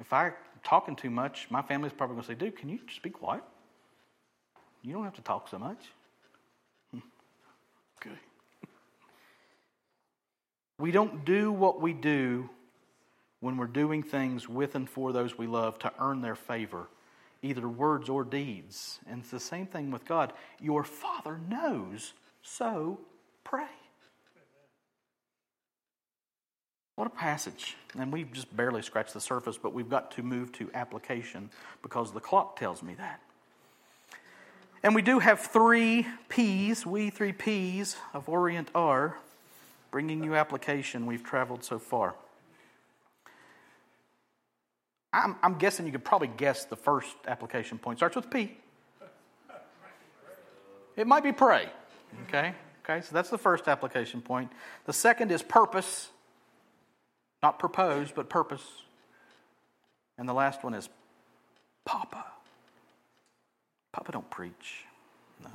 [0.00, 0.32] If I'm
[0.64, 3.44] talking too much, my family's probably going to say, dude, can you just be quiet?
[4.82, 5.78] You don't have to talk so much.
[6.90, 7.00] Hmm.
[8.00, 8.16] Okay.
[10.78, 12.50] We don't do what we do
[13.40, 16.88] when we're doing things with and for those we love to earn their favor,
[17.42, 18.98] either words or deeds.
[19.06, 20.32] And it's the same thing with God.
[20.60, 23.00] Your Father knows, so
[23.44, 23.68] pray.
[26.96, 27.76] What a passage.
[27.98, 31.50] And we've just barely scratched the surface, but we've got to move to application
[31.82, 33.20] because the clock tells me that.
[34.82, 39.16] And we do have three P's, we three P's of Orient are,
[39.90, 41.06] bringing you application.
[41.06, 42.14] We've traveled so far.
[45.12, 47.98] I'm, I'm guessing you could probably guess the first application point.
[47.98, 48.56] Starts with P.
[50.96, 51.68] It might be pray.
[52.28, 52.54] Okay?
[52.84, 54.52] Okay, so that's the first application point.
[54.84, 56.10] The second is purpose.
[57.44, 58.64] Not propose, but purpose.
[60.16, 60.88] And the last one is
[61.84, 62.24] Papa.
[63.92, 64.86] Papa don't preach.
[65.42, 65.50] No.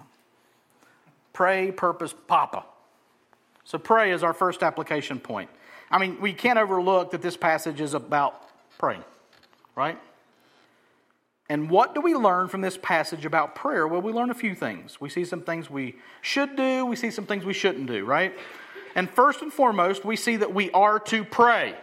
[1.34, 2.64] Pray, purpose, Papa.
[3.64, 5.50] So pray is our first application point.
[5.90, 8.44] I mean, we can't overlook that this passage is about
[8.78, 9.04] praying
[9.80, 9.98] right?
[11.48, 13.88] And what do we learn from this passage about prayer?
[13.88, 15.00] Well, we learn a few things.
[15.00, 18.38] We see some things we should do, we see some things we shouldn't do, right?
[19.00, 21.74] And first and foremost, we see that we are to pray.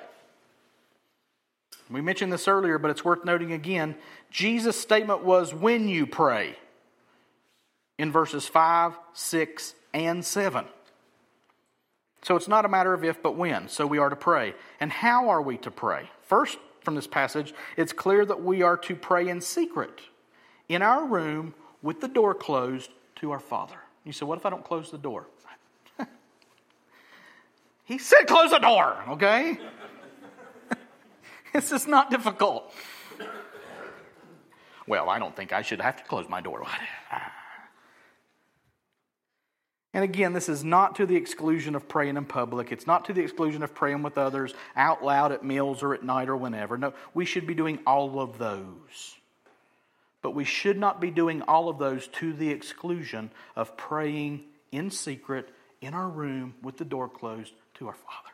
[1.88, 3.94] We mentioned this earlier, but it's worth noting again.
[4.30, 6.56] Jesus' statement was when you pray
[7.96, 10.66] in verses 5, 6, and 7.
[12.20, 13.70] So it's not a matter of if, but when.
[13.70, 14.52] So we are to pray.
[14.78, 16.10] And how are we to pray?
[16.20, 20.02] First, from this passage, it's clear that we are to pray in secret
[20.68, 22.90] in our room with the door closed
[23.20, 23.78] to our Father.
[24.04, 25.28] You say, What if I don't close the door?
[27.87, 29.59] He said, Close the door, okay?
[31.53, 32.72] this is not difficult.
[34.87, 36.66] Well, I don't think I should have to close my door.
[39.95, 42.70] And again, this is not to the exclusion of praying in public.
[42.70, 46.03] It's not to the exclusion of praying with others out loud at meals or at
[46.03, 46.76] night or whenever.
[46.76, 49.16] No, we should be doing all of those.
[50.20, 54.91] But we should not be doing all of those to the exclusion of praying in
[54.91, 55.49] secret
[55.80, 58.30] in our room with the door closed to our Father.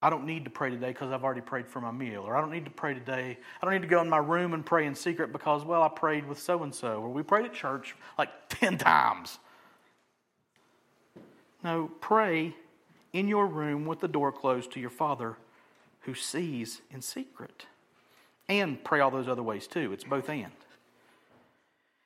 [0.00, 2.22] I don't need to pray today because I've already prayed for my meal.
[2.22, 3.36] Or I don't need to pray today.
[3.60, 5.88] I don't need to go in my room and pray in secret because, well, I
[5.88, 7.02] prayed with so and so.
[7.02, 9.38] Or we prayed at church like 10 times.
[11.64, 12.54] No, pray
[13.12, 15.36] in your room with the door closed to your Father
[16.00, 17.66] who sees in secret.
[18.48, 19.92] And pray all those other ways too.
[19.92, 20.52] It's both and.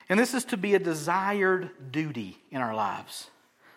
[0.08, 3.30] And this is to be a desired duty in our lives,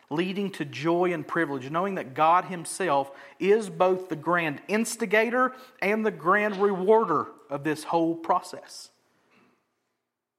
[0.10, 6.06] leading to joy and privilege, knowing that God Himself is both the grand instigator and
[6.06, 8.90] the grand rewarder of this whole process.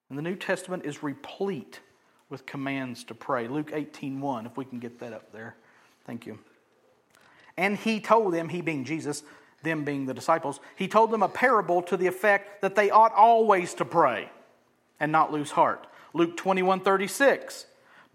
[0.09, 1.81] And the New Testament is replete
[2.29, 3.49] with commands to pray.
[3.49, 5.57] Luke 18 1, if we can get that up there.
[6.05, 6.39] Thank you.
[7.57, 9.23] And he told them, he being Jesus,
[9.63, 13.13] them being the disciples, he told them a parable to the effect that they ought
[13.15, 14.31] always to pray
[15.01, 15.87] and not lose heart.
[16.15, 17.67] Luke 21 36.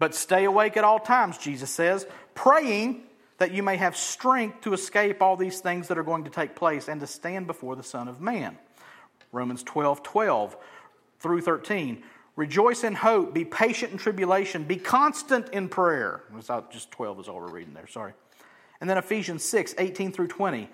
[0.02, 3.04] But stay awake at all times, Jesus says, praying
[3.38, 6.56] that you may have strength to escape all these things that are going to take
[6.56, 8.58] place and to stand before the Son of Man.
[9.30, 10.56] Romans 12 12
[11.20, 12.02] through 13.
[12.34, 13.32] Rejoice in hope.
[13.32, 14.64] Be patient in tribulation.
[14.64, 16.24] Be constant in prayer.
[16.72, 18.14] Just 12 is all we're reading there, sorry.
[18.80, 20.68] And then Ephesians 6, 18 through 20.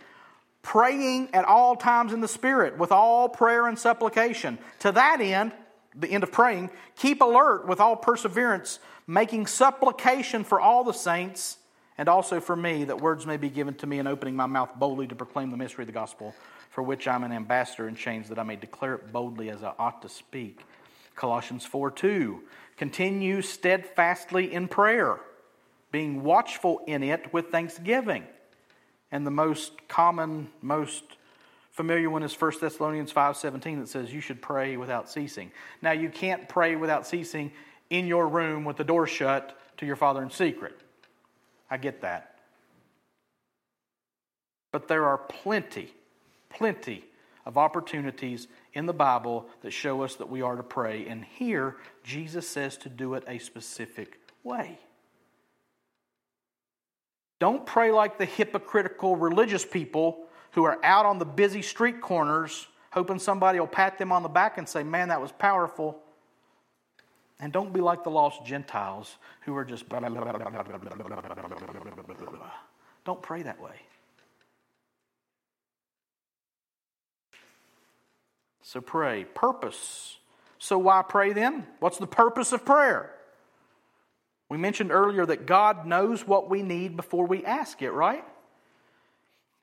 [0.63, 4.57] Praying at all times in the Spirit with all prayer and supplication.
[4.79, 5.53] To that end,
[5.95, 8.79] the end of praying, keep alert with all perseverance,
[9.09, 11.59] making supplication for all the saints
[11.97, 14.71] and also for me, that words may be given to me in opening my mouth
[14.77, 16.33] boldly to proclaim the mystery of the gospel,
[16.71, 19.73] for which I'm an ambassador in chains, that I may declare it boldly as I
[19.81, 20.61] ought to speak.
[21.17, 22.41] Colossians 4 2.
[22.77, 25.19] Continue steadfastly in prayer,
[25.91, 28.23] being watchful in it with thanksgiving.
[29.11, 31.03] And the most common, most
[31.73, 35.51] familiar one is 1 Thessalonians 5:17 that says you should pray without ceasing.
[35.83, 37.51] Now you can't pray without ceasing
[37.91, 40.79] in your room with the door shut to your father in secret.
[41.71, 42.39] I get that.
[44.73, 45.93] But there are plenty,
[46.51, 47.05] plenty
[47.47, 51.07] of opportunities in the Bible that show us that we are to pray.
[51.07, 54.79] And here, Jesus says to do it a specific way.
[57.41, 62.67] Don't pray like the hypocritical religious people who are out on the busy street corners
[62.91, 66.01] hoping somebody will pat them on the back and say, Man, that was powerful.
[67.41, 69.89] And don't be like the lost Gentiles who are just.
[73.05, 73.75] Don't pray that way.
[78.63, 79.25] So pray.
[79.25, 80.17] Purpose.
[80.59, 81.67] So why pray then?
[81.79, 83.15] What's the purpose of prayer?
[84.49, 88.25] We mentioned earlier that God knows what we need before we ask it, right?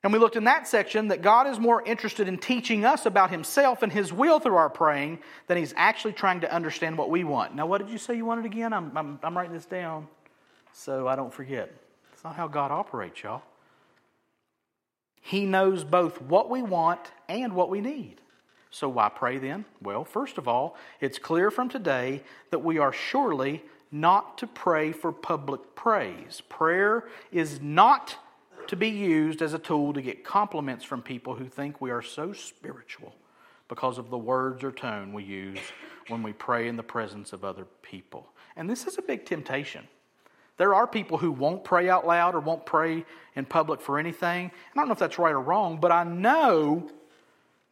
[0.06, 3.32] And we looked in that section that God is more interested in teaching us about
[3.32, 7.24] Himself and His will through our praying than He's actually trying to understand what we
[7.24, 7.56] want.
[7.56, 8.72] Now, what did you say you wanted again?
[8.72, 10.06] I'm, I'm, I'm writing this down
[10.72, 11.74] so I don't forget.
[12.12, 13.42] It's not how God operates, y'all.
[15.22, 18.20] He knows both what we want and what we need.
[18.70, 19.64] So, why pray then?
[19.82, 24.92] Well, first of all, it's clear from today that we are surely not to pray
[24.92, 26.42] for public praise.
[26.48, 28.18] Prayer is not
[28.68, 32.02] to be used as a tool to get compliments from people who think we are
[32.02, 33.14] so spiritual
[33.68, 35.58] because of the words or tone we use
[36.08, 38.28] when we pray in the presence of other people.
[38.56, 39.86] And this is a big temptation.
[40.56, 43.04] There are people who won't pray out loud or won't pray
[43.34, 44.50] in public for anything.
[44.50, 46.88] I don't know if that's right or wrong, but I know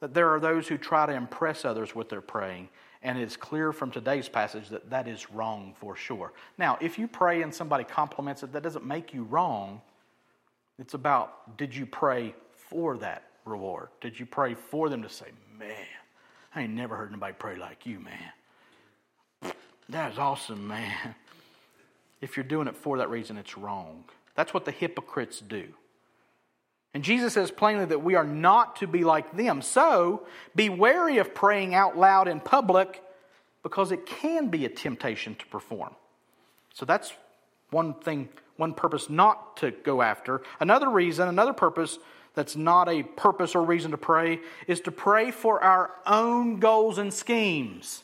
[0.00, 2.68] that there are those who try to impress others with their praying.
[3.02, 6.32] And it's clear from today's passage that that is wrong for sure.
[6.58, 9.80] Now, if you pray and somebody compliments it, that doesn't make you wrong.
[10.78, 12.34] It's about did you pray
[12.70, 13.88] for that reward?
[14.00, 15.26] Did you pray for them to say,
[15.58, 15.86] man,
[16.54, 19.54] I ain't never heard anybody pray like you, man.
[19.88, 21.14] That is awesome, man.
[22.20, 24.04] If you're doing it for that reason, it's wrong.
[24.34, 25.66] That's what the hypocrites do.
[26.94, 29.62] And Jesus says plainly that we are not to be like them.
[29.62, 33.02] So be wary of praying out loud in public
[33.62, 35.94] because it can be a temptation to perform.
[36.72, 37.12] So that's
[37.70, 40.42] one thing one purpose not to go after.
[40.60, 41.98] Another reason, another purpose
[42.34, 46.98] that's not a purpose or reason to pray is to pray for our own goals
[46.98, 48.02] and schemes.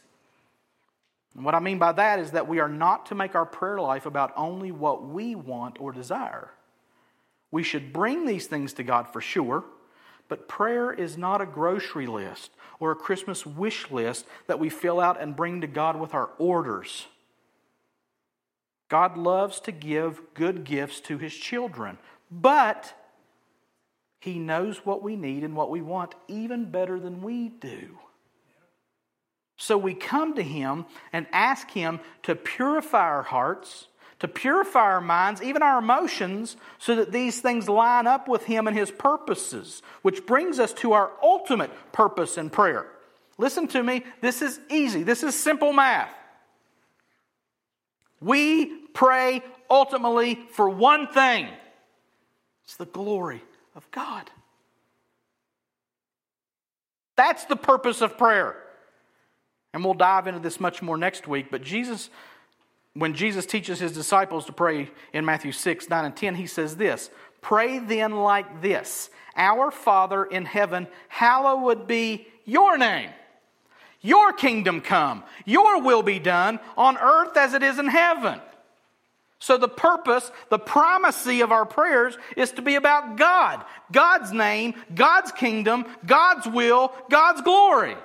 [1.35, 3.81] And what I mean by that is that we are not to make our prayer
[3.81, 6.51] life about only what we want or desire.
[7.51, 9.65] We should bring these things to God for sure,
[10.29, 15.01] but prayer is not a grocery list or a Christmas wish list that we fill
[15.01, 17.07] out and bring to God with our orders.
[18.91, 21.97] God loves to give good gifts to his children,
[22.31, 22.93] but
[24.21, 27.99] he knows what we need and what we want even better than we do.
[29.57, 33.87] So we come to him and ask him to purify our hearts,
[34.19, 38.67] to purify our minds, even our emotions, so that these things line up with him
[38.67, 42.87] and his purposes, which brings us to our ultimate purpose in prayer.
[43.39, 46.13] Listen to me, this is easy, this is simple math.
[48.21, 51.49] We pray ultimately for one thing
[52.65, 53.43] it's the glory
[53.75, 54.31] of God.
[57.17, 58.57] That's the purpose of prayer.
[59.73, 61.51] And we'll dive into this much more next week.
[61.51, 62.11] But Jesus,
[62.95, 66.77] when Jesus teaches his disciples to pray in Matthew 6, 9, and 10, he says
[66.77, 67.11] this
[67.41, 73.11] Pray then like this Our Father in heaven, hallowed be your name.
[74.01, 78.41] Your kingdom come, your will be done on earth as it is in heaven.
[79.43, 84.75] So, the purpose, the primacy of our prayers is to be about God, God's name,
[84.95, 87.97] God's kingdom, God's will, God's glory.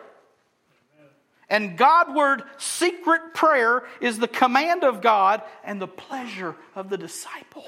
[1.49, 7.65] And Godward secret prayer is the command of God and the pleasure of the disciple.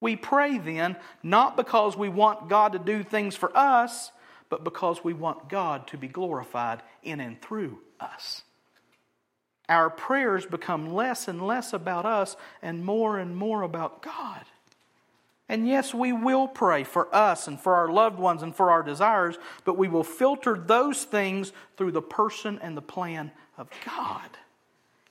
[0.00, 4.12] We pray then not because we want God to do things for us,
[4.48, 8.44] but because we want God to be glorified in and through us.
[9.68, 14.44] Our prayers become less and less about us and more and more about God.
[15.48, 18.82] And yes, we will pray for us and for our loved ones and for our
[18.82, 24.28] desires, but we will filter those things through the person and the plan of God.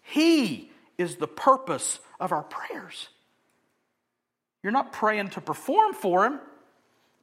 [0.03, 3.09] He is the purpose of our prayers.
[4.63, 6.39] You're not praying to perform for Him,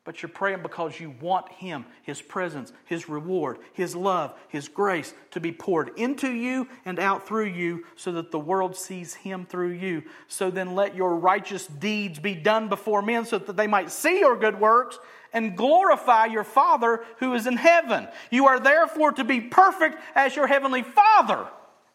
[0.04, 5.14] but you're praying because you want Him, His presence, His reward, His love, His grace
[5.30, 9.46] to be poured into you and out through you so that the world sees Him
[9.46, 10.02] through you.
[10.28, 14.20] So then let your righteous deeds be done before men so that they might see
[14.20, 14.98] your good works
[15.32, 18.06] and glorify your Father who is in heaven.
[18.30, 21.48] You are therefore to be perfect as your heavenly Father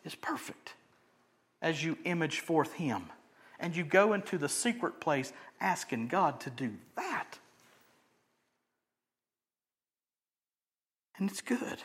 [0.04, 0.74] is perfect
[1.62, 3.04] as you image forth Him.
[3.60, 5.32] And you go into the secret place
[5.62, 7.38] asking God to do that.
[11.20, 11.84] And it's good.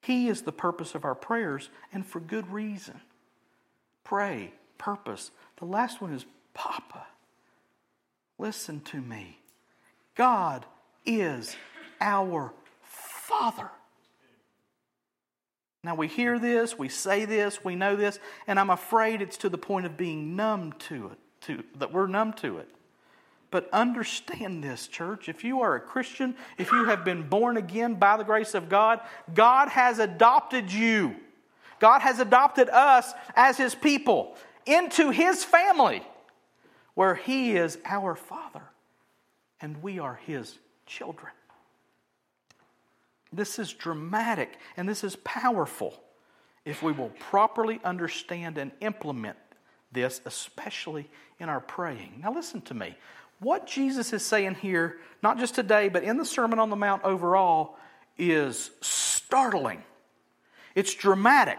[0.00, 3.00] He is the purpose of our prayers, and for good reason.
[4.02, 5.30] Pray, purpose.
[5.58, 7.06] The last one is Papa.
[8.38, 9.38] Listen to me.
[10.14, 10.66] God
[11.06, 11.56] is
[12.00, 13.70] our Father.
[15.82, 19.50] Now we hear this, we say this, we know this, and I'm afraid it's to
[19.50, 22.73] the point of being numb to it, to, that we're numb to it.
[23.54, 25.28] But understand this, church.
[25.28, 28.68] If you are a Christian, if you have been born again by the grace of
[28.68, 28.98] God,
[29.32, 31.14] God has adopted you.
[31.78, 34.36] God has adopted us as His people
[34.66, 36.02] into His family,
[36.94, 38.64] where He is our Father
[39.60, 41.30] and we are His children.
[43.32, 45.94] This is dramatic and this is powerful
[46.64, 49.36] if we will properly understand and implement
[49.92, 52.14] this, especially in our praying.
[52.20, 52.96] Now, listen to me.
[53.40, 57.04] What Jesus is saying here, not just today, but in the Sermon on the Mount
[57.04, 57.76] overall,
[58.16, 59.82] is startling.
[60.74, 61.58] It's dramatic.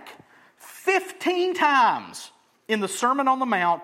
[0.58, 2.32] 15 times
[2.68, 3.84] in the Sermon on the Mount,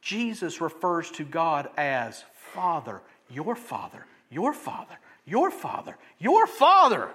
[0.00, 7.10] Jesus refers to God as Father, your Father, your Father, your Father, your Father.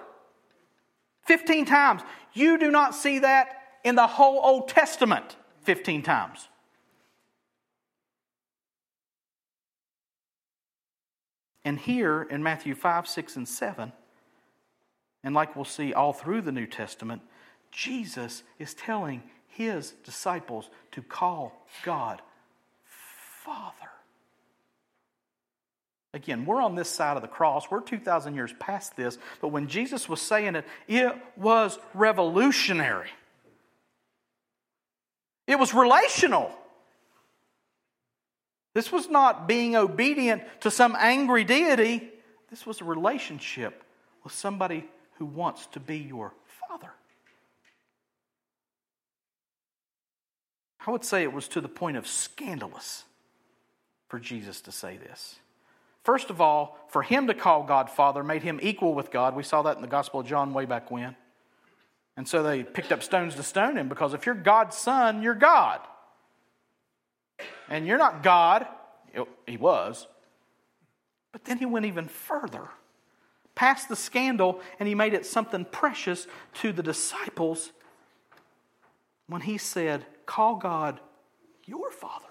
[1.26, 2.02] 15 times.
[2.32, 6.48] You do not see that in the whole Old Testament 15 times.
[11.64, 13.92] And here in Matthew 5, 6, and 7,
[15.22, 17.22] and like we'll see all through the New Testament,
[17.72, 22.20] Jesus is telling his disciples to call God
[23.44, 23.90] Father.
[26.12, 27.70] Again, we're on this side of the cross.
[27.70, 29.18] We're 2,000 years past this.
[29.40, 33.10] But when Jesus was saying it, it was revolutionary.
[35.46, 36.52] It was relational.
[38.74, 42.10] This was not being obedient to some angry deity.
[42.50, 43.84] This was a relationship
[44.24, 44.84] with somebody
[45.18, 46.32] who wants to be your
[46.68, 46.90] father.
[50.86, 53.04] I would say it was to the point of scandalous
[54.08, 55.36] for Jesus to say this.
[56.02, 59.34] First of all, for him to call God Father made him equal with God.
[59.34, 61.16] We saw that in the Gospel of John way back when.
[62.16, 65.34] And so they picked up stones to stone him because if you're God's son, you're
[65.34, 65.80] God.
[67.68, 68.66] And you're not God.
[69.46, 70.06] He was.
[71.32, 72.68] But then he went even further,
[73.54, 77.72] past the scandal, and he made it something precious to the disciples
[79.26, 81.00] when he said, Call God
[81.66, 82.26] your Father.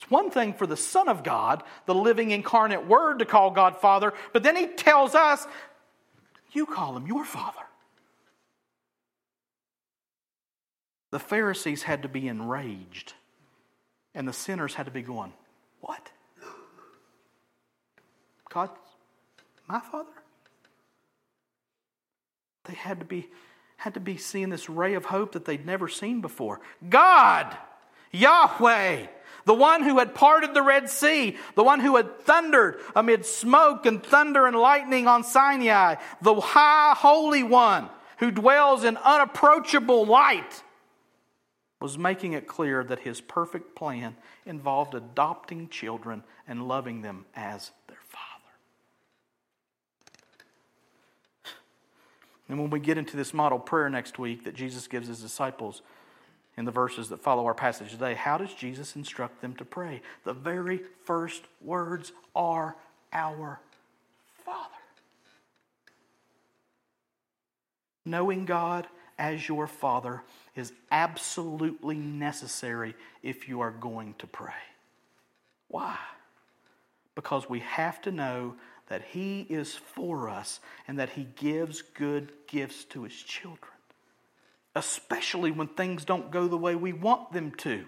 [0.00, 3.76] It's one thing for the Son of God, the living incarnate Word, to call God
[3.76, 5.46] Father, but then He tells us,
[6.52, 7.60] you call Him your Father.
[11.12, 13.12] The Pharisees had to be enraged,
[14.14, 15.34] and the sinners had to be going,
[15.82, 16.10] What?
[18.48, 18.70] God,
[19.68, 20.08] my Father?
[22.64, 23.28] They had to be
[23.76, 26.60] had to be seeing this ray of hope that they'd never seen before.
[26.88, 27.56] God,
[28.12, 29.06] Yahweh,
[29.44, 33.84] the one who had parted the Red Sea, the one who had thundered amid smoke
[33.84, 40.62] and thunder and lightning on Sinai, the high holy one who dwells in unapproachable light,
[41.82, 44.14] was making it clear that his perfect plan
[44.46, 48.22] involved adopting children and loving them as their father.
[52.48, 55.82] And when we get into this model prayer next week that Jesus gives his disciples,
[56.56, 60.02] in the verses that follow our passage today, how does Jesus instruct them to pray?
[60.24, 62.76] The very first words are
[63.12, 63.58] Our
[64.44, 64.58] Father.
[68.04, 68.86] Knowing God
[69.18, 70.22] as your Father
[70.54, 74.52] is absolutely necessary if you are going to pray.
[75.68, 75.96] Why?
[77.14, 78.54] Because we have to know
[78.88, 83.72] that He is for us and that He gives good gifts to His children
[84.74, 87.84] especially when things don't go the way we want them to.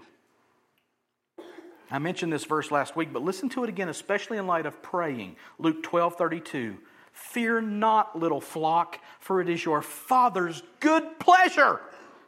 [1.91, 4.83] I mentioned this verse last week, but listen to it again, especially in light of
[4.83, 5.37] praying.
[5.59, 6.79] Luke 12 32.
[7.13, 11.81] Fear not, little flock, for it is your Father's good pleasure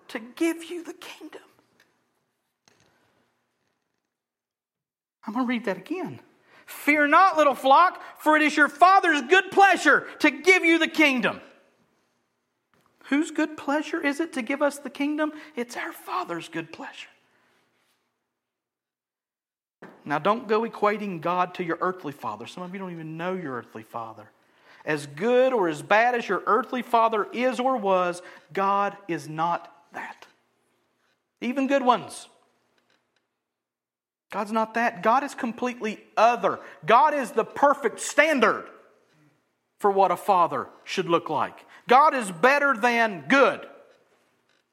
[0.09, 1.43] to give you the kingdom.
[5.27, 6.21] I'm going to read that again.
[6.67, 10.89] Fear not, little flock, for it is your Father's good pleasure to give you the
[10.89, 11.41] kingdom.
[13.05, 15.33] Whose good pleasure is it to give us the kingdom?
[15.55, 17.09] It's our Father's good pleasure.
[20.05, 22.47] Now, don't go equating God to your earthly father.
[22.47, 24.31] Some of you don't even know your earthly father.
[24.85, 29.73] As good or as bad as your earthly father is or was, God is not.
[31.41, 32.29] Even good ones.
[34.31, 35.03] God's not that.
[35.03, 36.61] God is completely other.
[36.85, 38.67] God is the perfect standard
[39.79, 41.65] for what a father should look like.
[41.89, 43.67] God is better than good,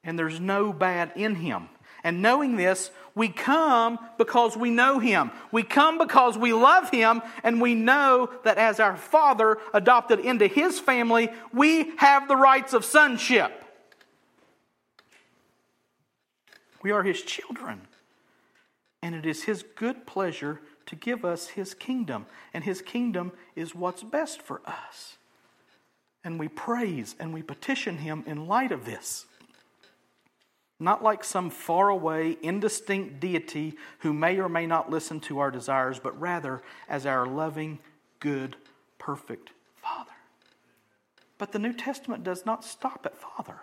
[0.02, 1.68] and there's no bad in him.
[2.04, 5.30] And knowing this, we come because we know Him.
[5.50, 10.46] We come because we love Him, and we know that as our Father adopted into
[10.46, 13.63] His family, we have the rights of sonship.
[16.84, 17.88] We are His children.
[19.02, 22.26] And it is His good pleasure to give us His kingdom.
[22.52, 25.16] And His kingdom is what's best for us.
[26.22, 29.26] And we praise and we petition Him in light of this
[30.80, 35.98] not like some faraway, indistinct deity who may or may not listen to our desires,
[35.98, 37.78] but rather as our loving,
[38.20, 38.56] good,
[38.98, 40.10] perfect Father.
[41.38, 43.60] But the New Testament does not stop at Father.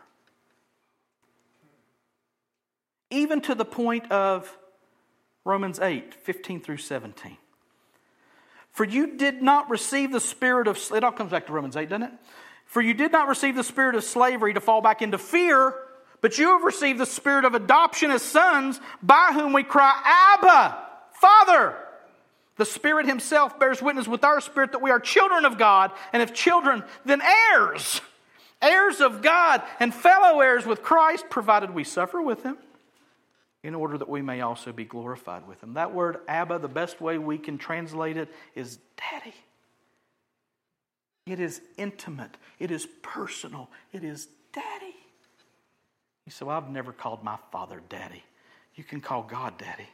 [3.12, 4.58] Even to the point of
[5.46, 7.38] Romans 8 15 through 17.
[8.72, 11.90] For you did not receive the spirit of, it all comes back to Romans 8,
[11.90, 12.12] doesn't it?
[12.66, 15.76] For you did not receive the spirit of slavery to fall back into fear
[16.22, 19.92] but you have received the spirit of adoption as sons, by whom we cry,
[20.38, 20.78] Abba,
[21.14, 21.76] Father.
[22.58, 26.22] The Spirit Himself bears witness with our spirit that we are children of God, and
[26.22, 28.02] if children, then heirs,
[28.62, 32.58] heirs of God, and fellow heirs with Christ, provided we suffer with Him,
[33.64, 35.74] in order that we may also be glorified with Him.
[35.74, 39.36] That word, Abba, the best way we can translate it is daddy.
[41.28, 44.96] It is intimate, it is personal, it is daddy.
[46.26, 48.24] You say, Well, I've never called my father daddy.
[48.76, 49.88] You can call God daddy.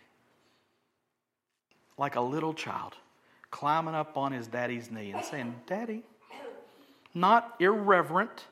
[1.98, 2.94] Like a little child
[3.52, 6.04] climbing up on his daddy's knee and saying, Daddy.
[7.14, 8.46] Not irreverent,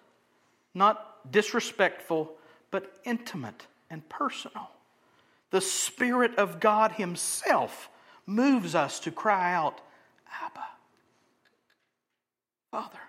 [0.73, 2.31] not disrespectful,
[2.71, 4.69] but intimate and personal.
[5.55, 7.89] The Spirit of God Himself
[8.25, 9.79] moves us to cry out,
[10.43, 10.65] Abba,
[12.71, 12.99] Father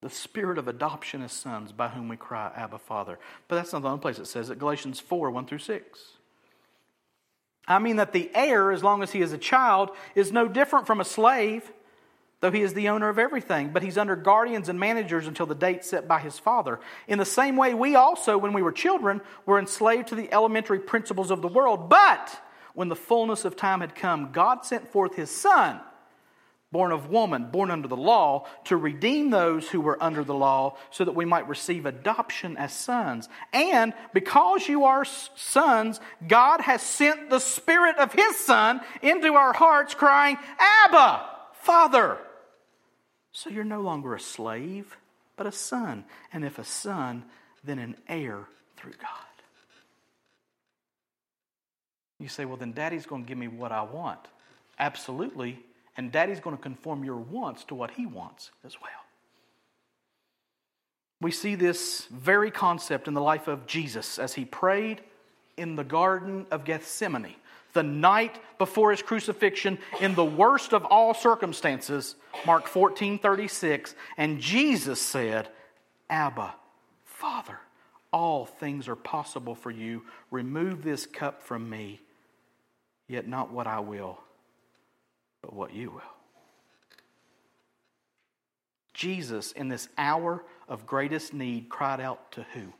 [0.00, 3.18] the spirit of adoption as sons by whom we cry, Abba, Father.
[3.48, 4.60] But that's not the only place it says it.
[4.60, 6.00] Galatians 4 1 through 6.
[7.66, 10.86] I mean that the heir, as long as he is a child, is no different
[10.86, 11.70] from a slave,
[12.40, 15.54] though he is the owner of everything, but he's under guardians and managers until the
[15.54, 16.80] date set by his father.
[17.06, 20.80] In the same way, we also, when we were children, were enslaved to the elementary
[20.80, 21.88] principles of the world.
[21.88, 22.40] But
[22.74, 25.80] when the fullness of time had come, God sent forth his son
[26.72, 30.76] born of woman, born under the law, to redeem those who were under the law,
[30.90, 33.28] so that we might receive adoption as sons.
[33.52, 39.52] And because you are sons, God has sent the Spirit of His Son into our
[39.52, 40.38] hearts, crying,
[40.86, 42.18] Abba, Father.
[43.32, 44.96] So you're no longer a slave,
[45.36, 46.04] but a son.
[46.32, 47.24] And if a son,
[47.64, 48.44] then an heir
[48.76, 49.10] through God.
[52.18, 54.20] You say, well, then daddy's going to give me what I want.
[54.78, 55.58] Absolutely,
[55.96, 58.90] and daddy's going to conform your wants to what he wants as well.
[61.20, 65.00] We see this very concept in the life of Jesus as he prayed
[65.56, 67.34] in the Garden of Gethsemane,
[67.72, 72.16] the night before his crucifixion, in the worst of all circumstances,
[72.46, 73.94] Mark 14 36.
[74.16, 75.48] And Jesus said,
[76.08, 76.54] Abba,
[77.04, 77.58] Father,
[78.12, 80.02] all things are possible for you.
[80.30, 82.00] Remove this cup from me,
[83.08, 84.18] yet not what I will
[85.42, 86.00] but what you will.
[88.92, 92.72] Jesus, in this hour of greatest need, cried out to who?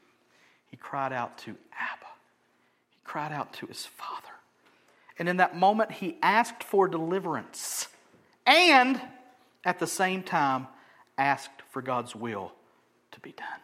[0.66, 2.06] He cried out to Abba.
[2.90, 4.29] He cried out to his Father.
[5.20, 7.88] And in that moment, he asked for deliverance
[8.46, 8.98] and
[9.66, 10.66] at the same time
[11.18, 12.52] asked for God's will
[13.12, 13.60] to be done.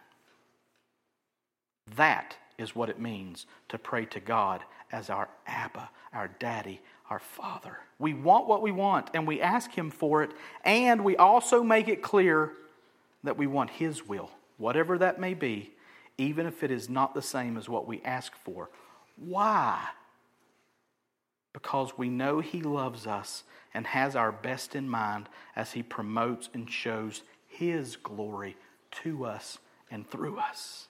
[1.96, 7.20] That is what it means to pray to God as our Abba, our Daddy, our
[7.20, 7.78] Father.
[7.98, 10.32] We want what we want, and we ask Him for it,
[10.62, 12.52] and we also make it clear
[13.24, 15.70] that we want His will, whatever that may be,
[16.18, 18.68] even if it is not the same as what we ask for.
[19.16, 19.80] Why?
[21.56, 23.42] Because we know He loves us
[23.72, 25.26] and has our best in mind
[25.56, 28.58] as He promotes and shows His glory
[29.02, 29.56] to us
[29.90, 30.88] and through us.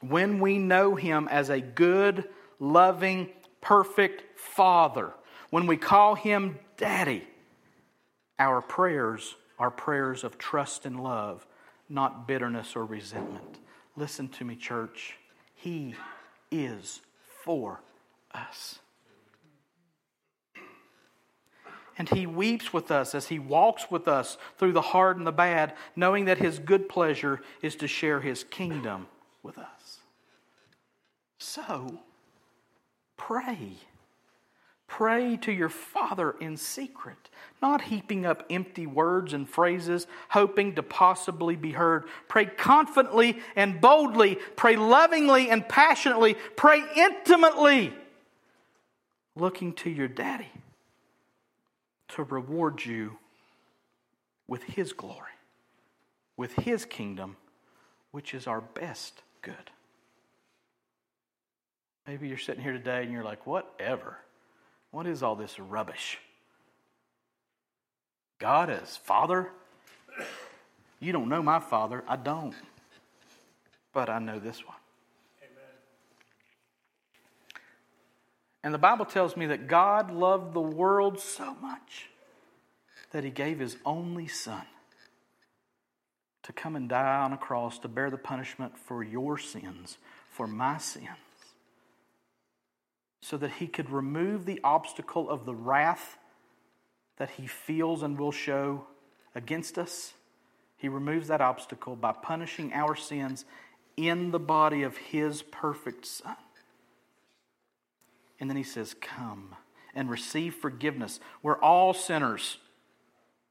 [0.00, 2.28] When we know Him as a good,
[2.58, 3.28] loving,
[3.60, 5.12] perfect Father,
[5.50, 7.22] when we call Him Daddy,
[8.40, 11.46] our prayers are prayers of trust and love,
[11.88, 13.60] not bitterness or resentment.
[13.94, 15.18] Listen to me, church.
[15.54, 15.94] He
[16.50, 17.00] is
[17.44, 17.80] for
[18.34, 18.78] us.
[21.98, 25.32] And he weeps with us as he walks with us through the hard and the
[25.32, 29.06] bad, knowing that his good pleasure is to share his kingdom
[29.42, 29.98] with us.
[31.38, 32.00] So,
[33.16, 33.76] pray.
[34.86, 37.30] Pray to your Father in secret,
[37.62, 42.04] not heaping up empty words and phrases, hoping to possibly be heard.
[42.28, 44.36] Pray confidently and boldly.
[44.54, 46.34] Pray lovingly and passionately.
[46.56, 47.94] Pray intimately,
[49.34, 50.50] looking to your daddy
[52.08, 53.18] to reward you
[54.46, 55.32] with his glory,
[56.36, 57.36] with his kingdom,
[58.10, 59.70] which is our best good.
[62.06, 64.18] Maybe you're sitting here today and you're like, whatever.
[64.90, 66.18] What is all this rubbish?
[68.38, 69.50] God is Father?
[71.00, 72.04] You don't know my Father.
[72.06, 72.54] I don't.
[73.92, 74.76] But I know this one.
[75.42, 75.64] Amen.
[78.64, 82.08] And the Bible tells me that God loved the world so much
[83.10, 84.66] that he gave his only Son
[86.44, 89.98] to come and die on a cross to bear the punishment for your sins,
[90.28, 91.08] for my sins
[93.22, 96.18] so that he could remove the obstacle of the wrath
[97.16, 98.84] that he feels and will show
[99.34, 100.12] against us.
[100.76, 103.44] He removes that obstacle by punishing our sins
[103.96, 106.36] in the body of his perfect Son.
[108.42, 109.54] And then he says, Come
[109.94, 111.20] and receive forgiveness.
[111.44, 112.58] We're all sinners.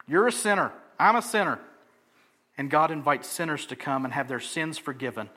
[0.05, 0.73] You're a sinner.
[0.99, 1.59] I'm a sinner.
[2.57, 5.29] And God invites sinners to come and have their sins forgiven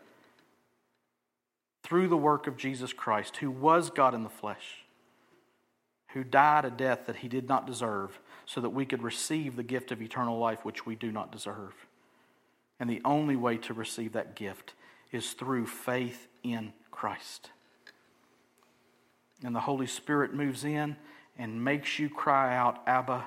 [1.84, 4.84] through the work of Jesus Christ, who was God in the flesh,
[6.14, 9.62] who died a death that he did not deserve, so that we could receive the
[9.62, 11.74] gift of eternal life, which we do not deserve.
[12.80, 14.74] And the only way to receive that gift
[15.12, 17.50] is through faith in Christ.
[19.44, 20.96] And the Holy Spirit moves in
[21.38, 23.24] and makes you cry out, Abba,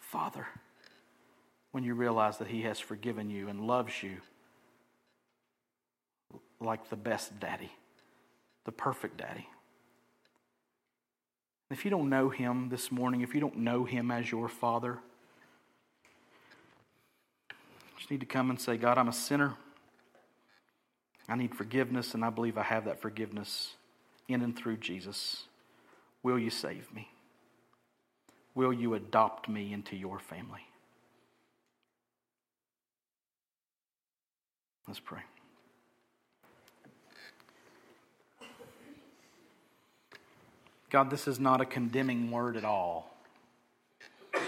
[0.00, 0.46] Father,
[1.72, 4.16] when you realize that He has forgiven you and loves you
[6.60, 7.70] like the best daddy
[8.64, 9.48] the perfect daddy.
[11.70, 14.98] If you don't know him this morning, if you don't know him as your father,
[17.50, 17.56] you
[17.98, 19.54] just need to come and say, God, I'm a sinner.
[21.28, 23.74] I need forgiveness, and I believe I have that forgiveness
[24.26, 25.44] in and through Jesus.
[26.22, 27.08] Will you save me?
[28.54, 30.66] Will you adopt me into your family?
[34.86, 35.20] Let's pray.
[40.90, 43.14] God, this is not a condemning word at all.
[44.34, 44.40] It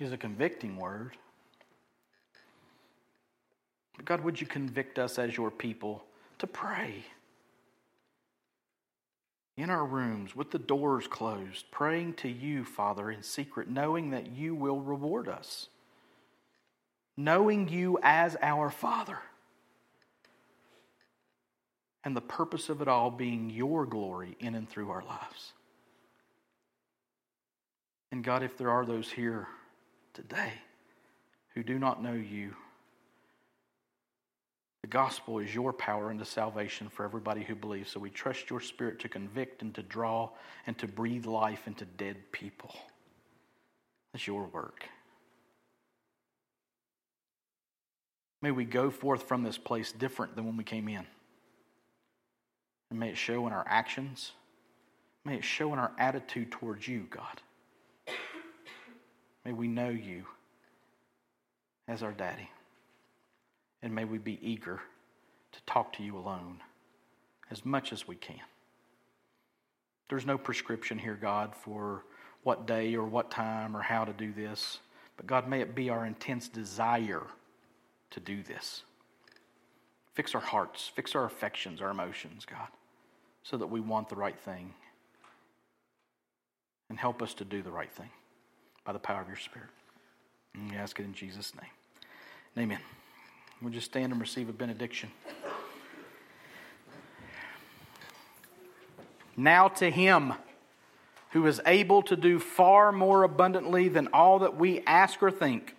[0.00, 1.16] is a convicting word.
[3.96, 6.04] But God, would you convict us as your people
[6.40, 7.04] to pray?
[9.58, 14.30] In our rooms, with the doors closed, praying to you, Father, in secret, knowing that
[14.30, 15.66] you will reward us.
[17.16, 19.18] Knowing you as our Father.
[22.04, 25.52] And the purpose of it all being your glory in and through our lives.
[28.12, 29.48] And God, if there are those here
[30.14, 30.52] today
[31.54, 32.54] who do not know you,
[34.88, 37.90] the gospel is your power into salvation for everybody who believes.
[37.90, 40.30] So we trust your spirit to convict and to draw
[40.66, 42.74] and to breathe life into dead people.
[44.12, 44.84] That's your work.
[48.40, 51.04] May we go forth from this place different than when we came in.
[52.90, 54.32] And may it show in our actions.
[55.22, 57.42] May it show in our attitude towards you, God.
[59.44, 60.24] May we know you
[61.86, 62.48] as our daddy.
[63.82, 64.80] And may we be eager
[65.52, 66.60] to talk to you alone
[67.50, 68.40] as much as we can.
[70.08, 72.04] There's no prescription here, God, for
[72.42, 74.78] what day or what time or how to do this.
[75.16, 77.26] But God, may it be our intense desire
[78.10, 78.84] to do this.
[80.14, 82.68] Fix our hearts, fix our affections, our emotions, God,
[83.42, 84.74] so that we want the right thing.
[86.90, 88.08] And help us to do the right thing
[88.84, 89.68] by the power of your Spirit.
[90.54, 91.70] And we ask it in Jesus' name.
[92.56, 92.80] Amen.
[93.60, 95.10] We'll just stand and receive a benediction.
[99.36, 100.34] Now to him
[101.30, 105.76] who is able to do far more abundantly than all that we ask or think,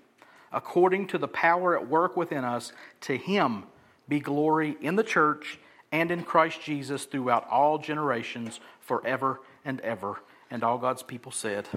[0.52, 2.72] according to the power at work within us,
[3.02, 3.64] to him
[4.08, 5.60] be glory in the church
[5.92, 10.22] and in Christ Jesus throughout all generations, forever and ever.
[10.52, 11.68] And all God's people said,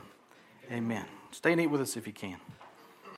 [0.71, 1.05] Amen.
[1.31, 2.37] Stay and eat with us if you can.